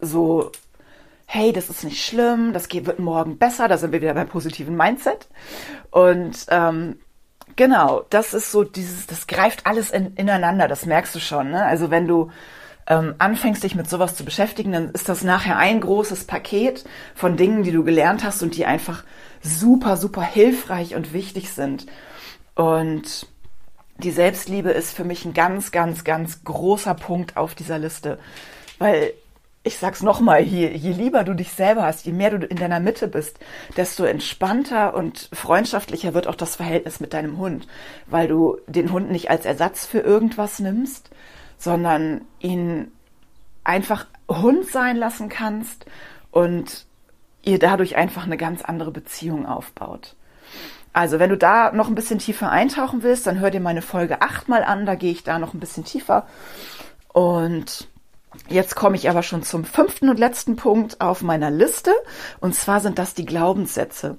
so, 0.00 0.52
hey, 1.26 1.52
das 1.52 1.68
ist 1.68 1.84
nicht 1.84 2.04
schlimm, 2.04 2.52
das 2.52 2.72
wird 2.72 2.98
morgen 2.98 3.38
besser, 3.38 3.68
da 3.68 3.76
sind 3.76 3.92
wir 3.92 4.00
wieder 4.00 4.14
beim 4.14 4.28
positiven 4.28 4.76
Mindset. 4.76 5.28
Und 5.90 6.46
ähm, 6.48 6.98
genau, 7.56 8.04
das 8.08 8.32
ist 8.32 8.50
so 8.50 8.64
dieses, 8.64 9.06
das 9.06 9.26
greift 9.26 9.66
alles 9.66 9.90
in, 9.90 10.14
ineinander, 10.14 10.68
das 10.68 10.86
merkst 10.86 11.14
du 11.14 11.20
schon. 11.20 11.50
Ne? 11.50 11.62
Also 11.64 11.90
wenn 11.90 12.06
du 12.06 12.30
ähm, 12.88 13.14
anfängst, 13.18 13.62
dich 13.62 13.74
mit 13.74 13.88
sowas 13.88 14.16
zu 14.16 14.24
beschäftigen, 14.24 14.72
dann 14.72 14.90
ist 14.90 15.08
das 15.08 15.22
nachher 15.22 15.58
ein 15.58 15.80
großes 15.80 16.24
Paket 16.24 16.84
von 17.14 17.36
Dingen, 17.36 17.62
die 17.62 17.72
du 17.72 17.84
gelernt 17.84 18.24
hast 18.24 18.42
und 18.42 18.56
die 18.56 18.64
einfach 18.64 19.04
super, 19.42 19.96
super 19.96 20.22
hilfreich 20.22 20.94
und 20.94 21.12
wichtig 21.12 21.50
sind. 21.50 21.86
Und 22.54 23.26
die 23.98 24.10
Selbstliebe 24.10 24.70
ist 24.70 24.94
für 24.94 25.04
mich 25.04 25.24
ein 25.24 25.34
ganz, 25.34 25.72
ganz, 25.72 26.04
ganz 26.04 26.44
großer 26.44 26.94
Punkt 26.94 27.36
auf 27.36 27.54
dieser 27.54 27.78
Liste. 27.78 28.18
Weil 28.78 29.12
ich 29.64 29.76
sag's 29.76 30.02
nochmal, 30.02 30.42
je, 30.42 30.68
je 30.68 30.92
lieber 30.92 31.24
du 31.24 31.34
dich 31.34 31.52
selber 31.52 31.82
hast, 31.82 32.06
je 32.06 32.12
mehr 32.12 32.30
du 32.30 32.46
in 32.46 32.56
deiner 32.56 32.80
Mitte 32.80 33.06
bist, 33.06 33.38
desto 33.76 34.04
entspannter 34.04 34.94
und 34.94 35.28
freundschaftlicher 35.32 36.14
wird 36.14 36.26
auch 36.26 36.36
das 36.36 36.56
Verhältnis 36.56 37.00
mit 37.00 37.12
deinem 37.12 37.38
Hund, 37.38 37.66
weil 38.06 38.28
du 38.28 38.58
den 38.66 38.92
Hund 38.92 39.10
nicht 39.10 39.30
als 39.30 39.44
Ersatz 39.44 39.84
für 39.84 40.00
irgendwas 40.00 40.58
nimmst, 40.58 41.10
sondern 41.58 42.22
ihn 42.40 42.92
einfach 43.64 44.06
Hund 44.28 44.66
sein 44.66 44.96
lassen 44.96 45.28
kannst 45.28 45.84
und 46.30 46.86
ihr 47.48 47.58
dadurch 47.58 47.96
einfach 47.96 48.24
eine 48.24 48.36
ganz 48.36 48.62
andere 48.62 48.90
Beziehung 48.90 49.46
aufbaut. 49.46 50.14
Also, 50.92 51.18
wenn 51.18 51.30
du 51.30 51.36
da 51.36 51.72
noch 51.72 51.88
ein 51.88 51.94
bisschen 51.94 52.18
tiefer 52.18 52.50
eintauchen 52.50 53.02
willst, 53.02 53.26
dann 53.26 53.40
hör 53.40 53.50
dir 53.50 53.60
meine 53.60 53.82
Folge 53.82 54.20
8 54.20 54.48
mal 54.48 54.64
an, 54.64 54.86
da 54.86 54.94
gehe 54.94 55.12
ich 55.12 55.22
da 55.22 55.38
noch 55.38 55.54
ein 55.54 55.60
bisschen 55.60 55.84
tiefer. 55.84 56.26
Und 57.12 57.88
jetzt 58.48 58.74
komme 58.76 58.96
ich 58.96 59.08
aber 59.08 59.22
schon 59.22 59.42
zum 59.42 59.64
fünften 59.64 60.08
und 60.08 60.18
letzten 60.18 60.56
Punkt 60.56 61.00
auf 61.00 61.22
meiner 61.22 61.50
Liste. 61.50 61.92
Und 62.40 62.54
zwar 62.54 62.80
sind 62.80 62.98
das 62.98 63.14
die 63.14 63.26
Glaubenssätze. 63.26 64.18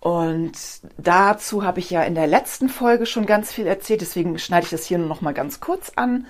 Und 0.00 0.52
dazu 0.98 1.64
habe 1.64 1.80
ich 1.80 1.90
ja 1.90 2.02
in 2.02 2.14
der 2.14 2.26
letzten 2.26 2.68
Folge 2.68 3.06
schon 3.06 3.24
ganz 3.24 3.52
viel 3.52 3.66
erzählt, 3.66 4.02
deswegen 4.02 4.38
schneide 4.38 4.64
ich 4.64 4.70
das 4.70 4.84
hier 4.84 4.98
nur 4.98 5.08
noch 5.08 5.22
mal 5.22 5.32
ganz 5.32 5.60
kurz 5.60 5.92
an. 5.96 6.26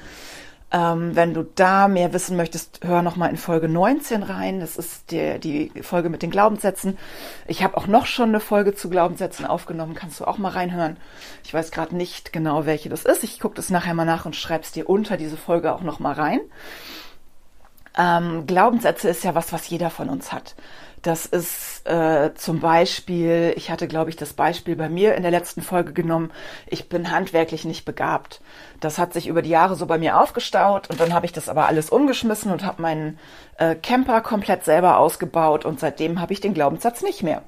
Ähm, 0.71 1.15
wenn 1.15 1.35
du 1.35 1.45
da 1.45 1.87
mehr 1.87 2.13
wissen 2.13 2.37
möchtest, 2.37 2.81
hör 2.83 3.03
noch 3.03 3.17
mal 3.17 3.29
in 3.29 3.37
Folge 3.37 3.69
19 3.69 4.23
rein. 4.23 4.61
Das 4.61 4.77
ist 4.77 5.13
die, 5.13 5.39
die 5.39 5.83
Folge 5.83 6.09
mit 6.09 6.23
den 6.23 6.31
Glaubenssätzen. 6.31 6.99
Ich 7.47 7.63
habe 7.63 7.77
auch 7.77 7.87
noch 7.87 8.07
schon 8.07 8.31
eine 8.31 8.41
Folge 8.41 8.75
zu 8.75 8.91
Glaubenssätzen 8.91 9.47
aufgenommen. 9.47 9.95
Kannst 9.95 10.19
du 10.19 10.25
auch 10.25 10.39
mal 10.39 10.51
reinhören. 10.51 10.97
Ich 11.45 11.55
weiß 11.55 11.71
gerade 11.71 11.95
nicht 11.95 12.33
genau, 12.33 12.67
welche 12.67 12.89
das 12.89 13.05
ist. 13.05 13.23
Ich 13.23 13.39
gucke 13.39 13.55
das 13.55 13.71
nachher 13.71 13.95
mal 13.95 14.05
nach 14.05 14.27
und 14.27 14.35
schreibe 14.35 14.65
es 14.65 14.73
dir 14.73 14.89
unter 14.89 15.17
diese 15.17 15.37
Folge 15.37 15.73
auch 15.73 15.83
noch 15.83 16.01
mal 16.01 16.15
rein. 16.15 16.41
Ähm, 17.97 18.47
Glaubenssätze 18.47 19.09
ist 19.09 19.23
ja 19.23 19.35
was, 19.35 19.53
was 19.53 19.69
jeder 19.69 19.91
von 19.91 20.09
uns 20.09 20.33
hat. 20.33 20.57
Das 21.05 21.27
ist 21.27 21.87
äh, 21.87 22.33
zum 22.35 22.61
Beispiel, 22.61 23.53
ich 23.57 23.71
hatte, 23.71 23.89
glaube 23.89 24.09
ich, 24.09 24.17
das 24.17 24.33
Beispiel 24.33 24.75
bei 24.75 24.89
mir 24.89 25.15
in 25.17 25.23
der 25.23 25.31
letzten 25.31 25.61
Folge 25.61 25.93
genommen, 25.93 26.33
ich 26.67 26.89
bin 26.89 27.11
handwerklich 27.11 27.67
nicht 27.67 27.85
begabt. 27.85 28.41
Das 28.81 28.97
hat 28.97 29.13
sich 29.13 29.27
über 29.27 29.43
die 29.43 29.51
Jahre 29.51 29.77
so 29.77 29.85
bei 29.85 29.99
mir 29.99 30.19
aufgestaut 30.19 30.89
und 30.89 30.99
dann 30.99 31.13
habe 31.13 31.27
ich 31.27 31.33
das 31.33 31.51
aber 31.51 31.67
alles 31.67 31.91
umgeschmissen 31.91 32.51
und 32.51 32.65
habe 32.65 32.81
meinen 32.81 33.19
äh, 33.59 33.75
Camper 33.75 34.23
komplett 34.23 34.65
selber 34.65 34.97
ausgebaut 34.97 35.67
und 35.67 35.79
seitdem 35.79 36.23
habe 36.23 36.33
ich 36.33 36.41
den 36.41 36.55
Glaubenssatz 36.55 37.03
nicht 37.03 37.23
mehr. 37.23 37.43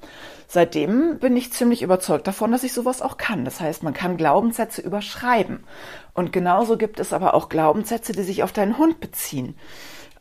Seitdem 0.46 1.18
bin 1.18 1.34
ich 1.34 1.50
ziemlich 1.50 1.80
überzeugt 1.80 2.26
davon, 2.26 2.52
dass 2.52 2.62
ich 2.62 2.74
sowas 2.74 3.00
auch 3.00 3.16
kann. 3.16 3.46
Das 3.46 3.62
heißt, 3.62 3.82
man 3.82 3.94
kann 3.94 4.18
Glaubenssätze 4.18 4.82
überschreiben. 4.82 5.64
Und 6.12 6.30
genauso 6.30 6.76
gibt 6.76 7.00
es 7.00 7.14
aber 7.14 7.32
auch 7.32 7.48
Glaubenssätze, 7.48 8.12
die 8.12 8.22
sich 8.22 8.42
auf 8.42 8.52
deinen 8.52 8.76
Hund 8.76 9.00
beziehen. 9.00 9.56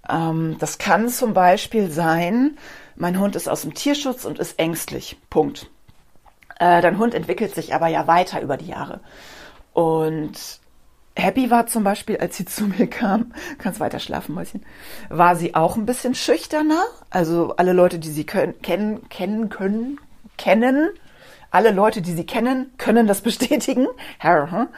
Ähm, 0.10 0.56
das 0.60 0.78
kann 0.78 1.10
zum 1.10 1.34
Beispiel 1.34 1.92
sein, 1.92 2.58
mein 2.96 3.20
Hund 3.20 3.36
ist 3.36 3.48
aus 3.48 3.62
dem 3.62 3.74
Tierschutz 3.74 4.26
und 4.26 4.40
ist 4.40 4.60
ängstlich. 4.60 5.18
Punkt. 5.30 5.70
Äh, 6.60 6.82
dein 6.82 6.98
Hund 6.98 7.14
entwickelt 7.14 7.54
sich 7.54 7.74
aber 7.74 7.88
ja 7.88 8.08
weiter 8.08 8.42
über 8.42 8.58
die 8.58 8.68
Jahre. 8.68 9.02
Und 9.74 10.60
Happy 11.18 11.50
war 11.50 11.68
zum 11.68 11.84
Beispiel, 11.84 12.18
als 12.18 12.38
sie 12.38 12.46
zu 12.46 12.66
mir 12.66 12.88
kam, 12.88 13.34
kannst 13.58 13.80
weiter 13.80 14.00
schlafen, 14.00 14.36
Mäuschen, 14.36 14.66
war 15.10 15.36
sie 15.36 15.56
auch 15.56 15.76
ein 15.76 15.86
bisschen 15.86 16.16
schüchterner. 16.16 16.84
Also 17.10 17.56
alle 17.58 17.74
Leute, 17.74 18.00
die 18.00 18.12
sie 18.12 18.26
können, 18.26 18.62
kennen, 18.62 19.08
kennen 19.10 19.50
können, 19.50 20.00
kennen, 20.38 20.90
alle 21.52 21.72
Leute, 21.72 22.02
die 22.02 22.14
sie 22.14 22.26
kennen, 22.26 22.72
können 22.78 23.08
das 23.08 23.22
bestätigen. 23.22 23.88
Herr, 24.18 24.70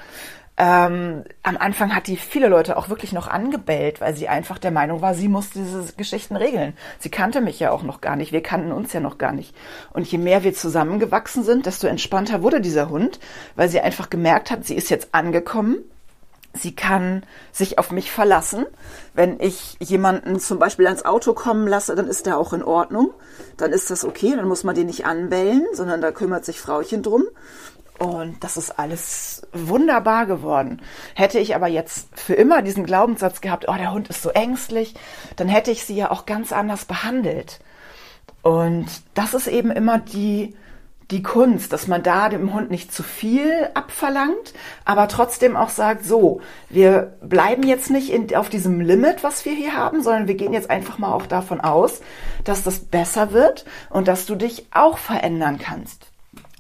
ähm, 0.58 1.24
am 1.44 1.58
Anfang 1.58 1.96
hat 1.96 2.08
die 2.08 2.18
viele 2.18 2.48
Leute 2.48 2.78
auch 2.78 2.90
wirklich 2.90 3.14
noch 3.14 3.28
angebellt, 3.28 4.02
weil 4.02 4.16
sie 4.16 4.28
einfach 4.28 4.58
der 4.58 4.72
Meinung 4.72 5.02
war, 5.02 5.14
sie 5.14 5.28
muss 5.28 5.52
diese 5.52 5.94
Geschichten 5.94 6.36
regeln. 6.36 6.74
Sie 6.98 7.10
kannte 7.10 7.42
mich 7.42 7.60
ja 7.60 7.72
auch 7.72 7.84
noch 7.84 8.02
gar 8.02 8.16
nicht, 8.16 8.32
wir 8.32 8.42
kannten 8.42 8.72
uns 8.72 8.92
ja 8.92 9.00
noch 9.00 9.20
gar 9.20 9.34
nicht. 9.34 9.56
Und 9.94 10.12
je 10.12 10.18
mehr 10.18 10.44
wir 10.44 10.56
zusammengewachsen 10.56 11.44
sind, 11.44 11.68
desto 11.68 11.86
entspannter 11.86 12.42
wurde 12.42 12.60
dieser 12.60 12.90
Hund, 12.90 13.20
weil 13.56 13.70
sie 13.70 13.82
einfach 13.82 14.10
gemerkt 14.10 14.50
hat, 14.50 14.66
sie 14.66 14.76
ist 14.76 14.90
jetzt 14.90 15.14
angekommen, 15.14 15.84
Sie 16.54 16.76
kann 16.76 17.24
sich 17.52 17.78
auf 17.78 17.92
mich 17.92 18.12
verlassen. 18.12 18.66
Wenn 19.14 19.40
ich 19.40 19.78
jemanden 19.80 20.40
zum 20.40 20.60
Beispiel 20.60 20.88
ans 20.88 21.06
Auto 21.06 21.34
kommen 21.34 21.68
lasse, 21.68 21.96
dann 21.96 22.08
ist 22.08 22.26
der 22.26 22.38
auch 22.38 22.54
in 22.54 22.64
Ordnung. 22.64 23.14
Dann 23.58 23.72
ist 23.72 23.92
das 23.92 24.04
okay. 24.04 24.34
Dann 24.36 24.48
muss 24.48 24.64
man 24.64 24.76
den 24.76 24.88
nicht 24.88 25.06
anbellen, 25.06 25.66
sondern 25.74 26.02
da 26.02 26.12
kümmert 26.12 26.46
sich 26.46 26.60
Frauchen 26.60 27.04
drum. 27.04 27.26
Und 28.00 28.44
das 28.44 28.58
ist 28.58 28.78
alles 28.78 29.42
wunderbar 29.54 30.28
geworden. 30.28 30.82
Hätte 31.16 31.40
ich 31.40 31.56
aber 31.56 31.68
jetzt 31.68 32.08
für 32.20 32.36
immer 32.36 32.62
diesen 32.62 32.86
Glaubenssatz 32.86 33.42
gehabt, 33.42 33.66
oh, 33.68 33.76
der 33.76 33.92
Hund 33.92 34.08
ist 34.10 34.22
so 34.22 34.30
ängstlich, 34.30 34.94
dann 35.36 35.48
hätte 35.48 35.72
ich 35.72 35.84
sie 35.84 35.96
ja 35.96 36.12
auch 36.12 36.26
ganz 36.26 36.52
anders 36.52 36.86
behandelt. 36.86 37.60
Und 38.44 38.86
das 39.16 39.34
ist 39.34 39.48
eben 39.48 39.72
immer 39.72 39.98
die, 39.98 40.56
die 41.10 41.24
Kunst, 41.24 41.74
dass 41.74 41.88
man 41.88 42.04
da 42.04 42.30
dem 42.30 42.54
Hund 42.54 42.70
nicht 42.70 42.94
zu 42.94 43.02
viel 43.02 43.70
abverlangt, 43.74 44.54
aber 44.86 45.08
trotzdem 45.08 45.56
auch 45.56 45.70
sagt, 45.70 46.06
so, 46.06 46.42
wir 46.70 47.18
bleiben 47.22 47.64
jetzt 47.64 47.90
nicht 47.90 48.12
in, 48.12 48.36
auf 48.36 48.50
diesem 48.50 48.80
Limit, 48.80 49.24
was 49.24 49.44
wir 49.46 49.54
hier 49.54 49.74
haben, 49.74 50.04
sondern 50.04 50.28
wir 50.28 50.36
gehen 50.36 50.54
jetzt 50.54 50.70
einfach 50.70 51.00
mal 51.00 51.14
auch 51.14 51.26
davon 51.26 51.62
aus, 51.62 52.02
dass 52.44 52.64
das 52.64 52.80
besser 52.80 53.32
wird 53.32 53.66
und 53.90 54.08
dass 54.08 54.28
du 54.28 54.36
dich 54.36 54.68
auch 54.72 54.98
verändern 54.98 55.58
kannst. 55.58 56.07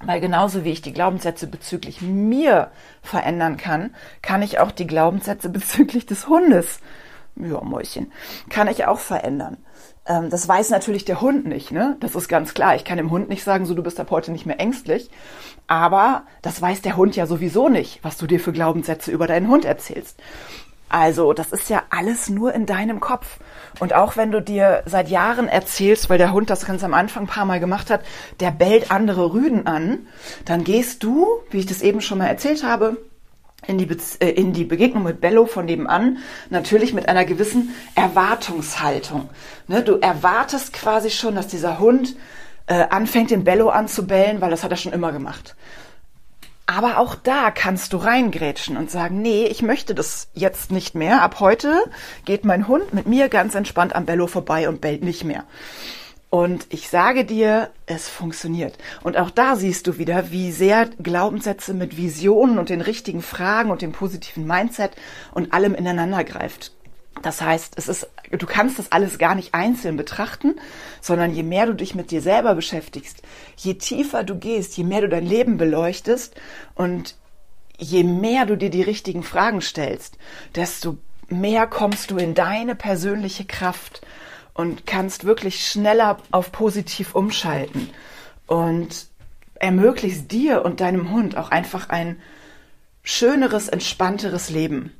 Weil 0.03 0.21
genauso 0.21 0.63
wie 0.63 0.71
ich 0.71 0.81
die 0.81 0.93
Glaubenssätze 0.93 1.47
bezüglich 1.47 2.01
mir 2.01 2.69
verändern 3.01 3.57
kann, 3.57 3.95
kann 4.21 4.43
ich 4.43 4.59
auch 4.59 4.71
die 4.71 4.87
Glaubenssätze 4.87 5.49
bezüglich 5.49 6.05
des 6.05 6.27
Hundes, 6.27 6.79
ja, 7.35 7.61
Mäuschen, 7.61 8.11
kann 8.49 8.67
ich 8.67 8.85
auch 8.85 8.99
verändern. 8.99 9.57
Ähm, 10.05 10.29
das 10.29 10.47
weiß 10.47 10.69
natürlich 10.69 11.05
der 11.05 11.21
Hund 11.21 11.45
nicht, 11.45 11.71
ne? 11.71 11.97
Das 11.99 12.15
ist 12.15 12.27
ganz 12.27 12.53
klar. 12.53 12.75
Ich 12.75 12.85
kann 12.85 12.97
dem 12.97 13.11
Hund 13.11 13.29
nicht 13.29 13.43
sagen, 13.43 13.65
so 13.65 13.73
du 13.73 13.83
bist 13.83 13.99
ab 13.99 14.11
heute 14.11 14.31
nicht 14.31 14.45
mehr 14.45 14.59
ängstlich. 14.59 15.09
Aber 15.67 16.23
das 16.41 16.61
weiß 16.61 16.81
der 16.81 16.95
Hund 16.95 17.15
ja 17.15 17.25
sowieso 17.25 17.67
nicht, 17.67 18.03
was 18.03 18.17
du 18.17 18.27
dir 18.27 18.39
für 18.39 18.53
Glaubenssätze 18.53 19.11
über 19.11 19.27
deinen 19.27 19.49
Hund 19.49 19.65
erzählst. 19.65 20.21
Also, 20.89 21.33
das 21.33 21.51
ist 21.51 21.69
ja 21.69 21.83
alles 21.89 22.29
nur 22.29 22.53
in 22.53 22.65
deinem 22.65 22.99
Kopf. 22.99 23.39
Und 23.79 23.93
auch 23.93 24.15
wenn 24.15 24.31
du 24.31 24.41
dir 24.41 24.83
seit 24.85 25.09
Jahren 25.09 25.47
erzählst, 25.47 26.09
weil 26.09 26.17
der 26.17 26.31
Hund 26.31 26.49
das 26.49 26.65
ganz 26.65 26.83
am 26.83 26.93
Anfang 26.93 27.23
ein 27.23 27.27
paar 27.27 27.45
Mal 27.45 27.59
gemacht 27.59 27.89
hat, 27.89 28.01
der 28.39 28.51
bellt 28.51 28.91
andere 28.91 29.33
Rüden 29.33 29.67
an, 29.67 30.07
dann 30.45 30.63
gehst 30.63 31.03
du, 31.03 31.27
wie 31.51 31.59
ich 31.59 31.65
das 31.65 31.81
eben 31.81 32.01
schon 32.01 32.19
mal 32.19 32.27
erzählt 32.27 32.63
habe, 32.63 32.97
in 33.65 33.77
die, 33.77 33.85
Be 33.85 33.97
äh, 34.19 34.29
in 34.29 34.53
die 34.53 34.63
Begegnung 34.63 35.03
mit 35.03 35.19
Bello 35.19 35.45
von 35.45 35.65
nebenan 35.65 36.19
natürlich 36.49 36.93
mit 36.93 37.09
einer 37.09 37.25
gewissen 37.25 37.75
Erwartungshaltung. 37.95 39.29
Ne, 39.67 39.81
du 39.81 39.97
erwartest 39.97 40.73
quasi 40.73 41.09
schon, 41.09 41.35
dass 41.35 41.47
dieser 41.47 41.79
Hund 41.79 42.15
äh, 42.67 42.85
anfängt, 42.89 43.31
den 43.31 43.43
Bello 43.43 43.69
anzubellen, 43.69 44.41
weil 44.41 44.51
das 44.51 44.63
hat 44.63 44.71
er 44.71 44.77
schon 44.77 44.93
immer 44.93 45.11
gemacht. 45.11 45.55
Aber 46.69 46.97
auch 46.97 47.15
da 47.15 47.49
kannst 47.49 47.93
du 47.93 47.97
reingrätschen 47.97 48.75
und 48.75 48.91
sagen, 48.91 49.21
nee, 49.21 49.45
ich 49.45 49.61
möchte 49.61 49.95
das 49.95 50.27
jetzt 50.33 50.69
nicht 50.69 50.95
mehr. 50.95 51.21
Ab 51.21 51.39
heute 51.39 51.73
geht 52.25 52.43
mein 52.43 52.67
Hund 52.67 52.93
mit 52.93 53.07
mir 53.07 53.29
ganz 53.29 53.55
entspannt 53.55 53.95
am 53.95 54.05
Bello 54.05 54.27
vorbei 54.27 54.67
und 54.67 54.81
bellt 54.81 55.01
nicht 55.01 55.23
mehr. 55.23 55.45
Und 56.29 56.67
ich 56.69 56.89
sage 56.89 57.23
dir, 57.23 57.69
es 57.85 58.09
funktioniert. 58.09 58.77
Und 59.01 59.15
auch 59.15 59.29
da 59.29 59.55
siehst 59.55 59.87
du 59.87 59.97
wieder, 59.97 60.29
wie 60.29 60.51
sehr 60.51 60.87
Glaubenssätze 61.01 61.73
mit 61.73 61.95
Visionen 61.95 62.59
und 62.59 62.67
den 62.67 62.81
richtigen 62.81 63.21
Fragen 63.21 63.71
und 63.71 63.81
dem 63.81 63.93
positiven 63.93 64.45
Mindset 64.45 64.91
und 65.33 65.53
allem 65.53 65.73
ineinander 65.73 66.25
greift. 66.25 66.73
Das 67.21 67.41
heißt, 67.41 67.73
es 67.77 67.87
ist, 67.87 68.09
du 68.31 68.45
kannst 68.45 68.79
das 68.79 68.91
alles 68.91 69.17
gar 69.17 69.35
nicht 69.35 69.53
einzeln 69.53 69.97
betrachten, 69.97 70.55
sondern 71.01 71.33
je 71.33 71.43
mehr 71.43 71.65
du 71.65 71.73
dich 71.73 71.95
mit 71.95 72.11
dir 72.11 72.21
selber 72.21 72.55
beschäftigst, 72.55 73.21
je 73.55 73.75
tiefer 73.75 74.23
du 74.23 74.37
gehst, 74.37 74.77
je 74.77 74.83
mehr 74.83 75.01
du 75.01 75.09
dein 75.09 75.25
Leben 75.25 75.57
beleuchtest 75.57 76.35
und 76.75 77.15
je 77.77 78.03
mehr 78.03 78.45
du 78.45 78.57
dir 78.57 78.69
die 78.69 78.81
richtigen 78.81 79.23
Fragen 79.23 79.61
stellst, 79.61 80.17
desto 80.55 80.97
mehr 81.29 81.67
kommst 81.67 82.11
du 82.11 82.17
in 82.17 82.33
deine 82.33 82.75
persönliche 82.75 83.45
Kraft 83.45 84.01
und 84.53 84.85
kannst 84.85 85.25
wirklich 85.25 85.67
schneller 85.67 86.17
auf 86.31 86.51
positiv 86.51 87.15
umschalten 87.15 87.89
und 88.47 89.07
ermöglichst 89.55 90.31
dir 90.31 90.63
und 90.65 90.81
deinem 90.81 91.11
Hund 91.11 91.37
auch 91.37 91.51
einfach 91.51 91.89
ein 91.89 92.19
schöneres, 93.03 93.69
entspannteres 93.69 94.49
Leben. 94.49 94.93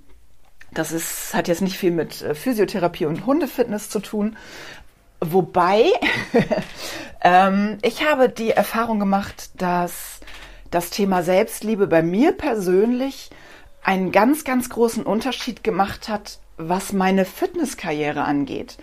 Das 0.73 0.91
ist, 0.91 1.33
hat 1.33 1.47
jetzt 1.47 1.61
nicht 1.61 1.77
viel 1.77 1.91
mit 1.91 2.21
äh, 2.21 2.35
Physiotherapie 2.35 3.05
und 3.05 3.25
Hundefitness 3.25 3.89
zu 3.89 3.99
tun. 3.99 4.37
Wobei, 5.19 5.85
ähm, 7.21 7.77
ich 7.81 8.05
habe 8.07 8.29
die 8.29 8.51
Erfahrung 8.51 8.99
gemacht, 8.99 9.49
dass 9.55 10.19
das 10.69 10.89
Thema 10.89 11.23
Selbstliebe 11.23 11.87
bei 11.87 12.03
mir 12.03 12.33
persönlich 12.33 13.29
einen 13.83 14.11
ganz, 14.11 14.43
ganz 14.43 14.69
großen 14.69 15.03
Unterschied 15.03 15.63
gemacht 15.63 16.09
hat, 16.09 16.39
was 16.57 16.91
meine 16.93 17.25
Fitnesskarriere 17.25 18.23
angeht. 18.23 18.77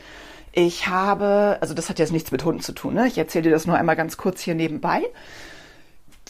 Ich 0.53 0.87
habe, 0.87 1.59
also 1.61 1.75
das 1.75 1.91
hat 1.91 1.99
jetzt 1.99 2.13
nichts 2.13 2.31
mit 2.33 2.45
Hunden 2.45 2.63
zu 2.63 2.73
tun, 2.73 2.95
ne? 2.95 3.07
ich 3.07 3.19
erzähle 3.19 3.43
dir 3.43 3.51
das 3.51 3.67
nur 3.67 3.77
einmal 3.77 3.97
ganz 3.97 4.17
kurz 4.17 4.41
hier 4.41 4.55
nebenbei. 4.55 5.03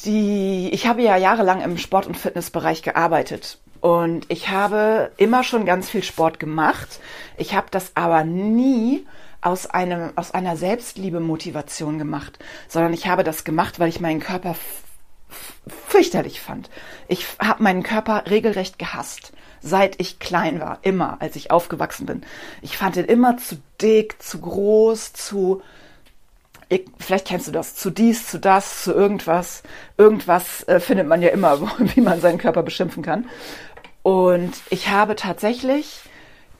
Die, 0.04 0.70
ich 0.72 0.86
habe 0.86 1.02
ja 1.02 1.16
jahrelang 1.16 1.60
im 1.62 1.78
Sport- 1.78 2.06
und 2.06 2.16
Fitnessbereich 2.16 2.82
gearbeitet 2.82 3.58
und 3.84 4.24
ich 4.30 4.48
habe 4.48 5.10
immer 5.18 5.44
schon 5.44 5.66
ganz 5.66 5.90
viel 5.90 6.02
Sport 6.02 6.40
gemacht. 6.40 7.00
Ich 7.36 7.54
habe 7.54 7.66
das 7.70 7.92
aber 7.94 8.24
nie 8.24 9.06
aus 9.42 9.66
einem, 9.66 10.12
aus 10.16 10.32
einer 10.32 10.56
Selbstliebe-Motivation 10.56 11.98
gemacht, 11.98 12.38
sondern 12.66 12.94
ich 12.94 13.08
habe 13.08 13.24
das 13.24 13.44
gemacht, 13.44 13.78
weil 13.78 13.90
ich 13.90 14.00
meinen 14.00 14.20
Körper 14.20 14.56
fürchterlich 15.86 16.40
fand. 16.40 16.70
Ich 17.08 17.26
habe 17.38 17.62
meinen 17.62 17.82
Körper 17.82 18.24
regelrecht 18.30 18.78
gehasst 18.78 19.34
seit 19.60 19.98
ich 20.00 20.18
klein 20.18 20.60
war, 20.60 20.78
immer, 20.82 21.16
als 21.20 21.36
ich 21.36 21.50
aufgewachsen 21.50 22.06
bin. 22.06 22.22
Ich 22.60 22.76
fand 22.76 22.96
ihn 22.96 23.06
immer 23.06 23.38
zu 23.38 23.56
dick, 23.80 24.22
zu 24.22 24.38
groß, 24.40 25.14
zu, 25.14 25.62
ich, 26.68 26.84
vielleicht 26.98 27.26
kennst 27.26 27.48
du 27.48 27.52
das, 27.52 27.74
zu 27.74 27.90
dies, 27.90 28.26
zu 28.28 28.38
das, 28.38 28.82
zu 28.84 28.92
irgendwas. 28.92 29.62
Irgendwas 29.96 30.64
äh, 30.64 30.80
findet 30.80 31.06
man 31.06 31.22
ja 31.22 31.30
immer, 31.30 31.60
wie 31.78 32.00
man 32.02 32.20
seinen 32.20 32.38
Körper 32.38 32.62
beschimpfen 32.62 33.02
kann. 33.02 33.26
Und 34.04 34.52
ich 34.68 34.90
habe 34.90 35.16
tatsächlich 35.16 36.02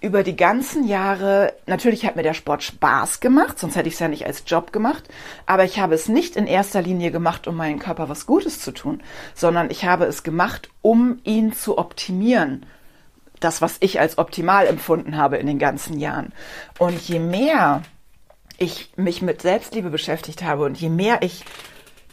über 0.00 0.22
die 0.22 0.34
ganzen 0.34 0.88
Jahre, 0.88 1.52
natürlich 1.66 2.06
hat 2.06 2.16
mir 2.16 2.22
der 2.22 2.32
Sport 2.32 2.62
Spaß 2.62 3.20
gemacht, 3.20 3.58
sonst 3.58 3.76
hätte 3.76 3.86
ich 3.86 3.94
es 3.94 4.00
ja 4.00 4.08
nicht 4.08 4.24
als 4.24 4.44
Job 4.46 4.72
gemacht, 4.72 5.04
aber 5.44 5.64
ich 5.64 5.78
habe 5.78 5.94
es 5.94 6.08
nicht 6.08 6.36
in 6.36 6.46
erster 6.46 6.80
Linie 6.80 7.10
gemacht, 7.10 7.46
um 7.46 7.54
meinem 7.54 7.78
Körper 7.78 8.08
was 8.08 8.24
Gutes 8.24 8.60
zu 8.60 8.72
tun, 8.72 9.02
sondern 9.34 9.70
ich 9.70 9.84
habe 9.84 10.06
es 10.06 10.22
gemacht, 10.22 10.70
um 10.80 11.18
ihn 11.24 11.52
zu 11.52 11.76
optimieren, 11.76 12.64
das, 13.40 13.60
was 13.60 13.76
ich 13.80 14.00
als 14.00 14.16
optimal 14.16 14.66
empfunden 14.66 15.18
habe 15.18 15.36
in 15.36 15.46
den 15.46 15.58
ganzen 15.58 16.00
Jahren. 16.00 16.32
Und 16.78 16.98
je 17.02 17.18
mehr 17.18 17.82
ich 18.56 18.90
mich 18.96 19.20
mit 19.20 19.42
Selbstliebe 19.42 19.90
beschäftigt 19.90 20.42
habe 20.42 20.64
und 20.64 20.80
je 20.80 20.88
mehr 20.88 21.20
ich 21.20 21.44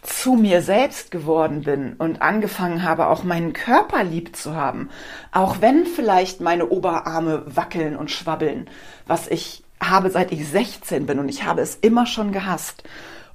zu 0.02 0.34
mir 0.34 0.62
selbst 0.62 1.12
geworden 1.12 1.62
bin 1.62 1.94
und 1.94 2.22
angefangen 2.22 2.84
habe, 2.84 3.08
auch 3.08 3.24
meinen 3.24 3.54
Körper 3.54 4.04
lieb 4.04 4.36
zu 4.36 4.56
haben, 4.56 4.90
auch 5.32 5.62
wenn 5.62 5.86
vielleicht 5.86 6.42
meine 6.42 6.70
Oberarme 6.70 7.44
wackeln 7.46 7.96
und 7.96 8.10
schwabbeln, 8.10 8.70
was 9.06 9.28
ich 9.28 9.64
habe 9.82 10.10
seit 10.10 10.32
ich 10.32 10.48
16 10.48 11.06
bin 11.06 11.20
und 11.20 11.30
ich 11.30 11.44
habe 11.44 11.62
es 11.62 11.76
immer 11.76 12.06
schon 12.06 12.32
gehasst. 12.32 12.84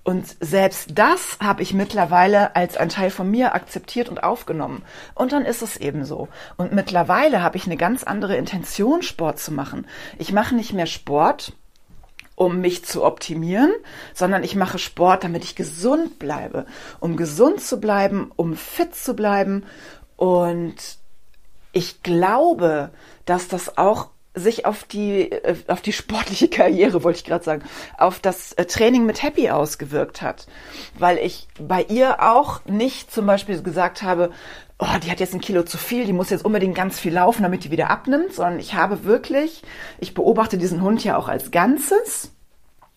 Und 0.04 0.36
selbst 0.38 0.90
das 0.94 1.38
habe 1.42 1.64
ich 1.64 1.74
mittlerweile 1.74 2.54
als 2.54 2.76
ein 2.76 2.90
Teil 2.90 3.10
von 3.10 3.28
mir 3.28 3.56
akzeptiert 3.56 4.08
und 4.08 4.22
aufgenommen. 4.22 4.84
Und 5.16 5.32
dann 5.32 5.44
ist 5.44 5.62
es 5.62 5.76
eben 5.76 6.04
so. 6.04 6.28
Und 6.56 6.72
mittlerweile 6.72 7.42
habe 7.42 7.56
ich 7.56 7.66
eine 7.66 7.76
ganz 7.76 8.04
andere 8.04 8.36
Intention, 8.36 9.02
Sport 9.02 9.40
zu 9.40 9.52
machen. 9.52 9.88
Ich 10.16 10.32
mache 10.32 10.54
nicht 10.54 10.72
mehr 10.72 10.86
Sport, 10.86 11.54
um 12.36 12.60
mich 12.60 12.84
zu 12.84 13.02
optimieren, 13.02 13.72
sondern 14.14 14.44
ich 14.44 14.54
mache 14.54 14.78
Sport, 14.78 15.24
damit 15.24 15.42
ich 15.42 15.56
gesund 15.56 16.20
bleibe. 16.20 16.66
Um 17.00 17.16
gesund 17.16 17.60
zu 17.60 17.80
bleiben, 17.80 18.30
um 18.36 18.54
fit 18.54 18.94
zu 18.94 19.14
bleiben. 19.14 19.64
Und 20.16 20.76
ich 21.72 22.02
glaube, 22.02 22.90
dass 23.24 23.48
das 23.48 23.76
auch 23.78 24.10
sich 24.36 24.66
auf 24.66 24.84
die, 24.84 25.32
äh, 25.32 25.56
auf 25.66 25.80
die 25.80 25.92
sportliche 25.92 26.48
Karriere, 26.50 27.02
wollte 27.02 27.18
ich 27.18 27.24
gerade 27.24 27.44
sagen, 27.44 27.64
auf 27.98 28.20
das 28.20 28.52
äh, 28.52 28.66
Training 28.66 29.06
mit 29.06 29.22
Happy 29.22 29.50
ausgewirkt 29.50 30.22
hat. 30.22 30.46
Weil 30.98 31.18
ich 31.18 31.48
bei 31.58 31.82
ihr 31.82 32.22
auch 32.22 32.64
nicht 32.66 33.12
zum 33.12 33.26
Beispiel 33.26 33.60
gesagt 33.62 34.02
habe, 34.02 34.30
oh, 34.78 34.86
die 35.02 35.10
hat 35.10 35.20
jetzt 35.20 35.34
ein 35.34 35.40
Kilo 35.40 35.62
zu 35.62 35.78
viel, 35.78 36.04
die 36.04 36.12
muss 36.12 36.30
jetzt 36.30 36.44
unbedingt 36.44 36.74
ganz 36.74 37.00
viel 37.00 37.14
laufen, 37.14 37.42
damit 37.42 37.64
die 37.64 37.70
wieder 37.70 37.90
abnimmt, 37.90 38.34
sondern 38.34 38.60
ich 38.60 38.74
habe 38.74 39.04
wirklich, 39.04 39.62
ich 39.98 40.14
beobachte 40.14 40.58
diesen 40.58 40.82
Hund 40.82 41.02
ja 41.02 41.16
auch 41.16 41.28
als 41.28 41.50
Ganzes 41.50 42.35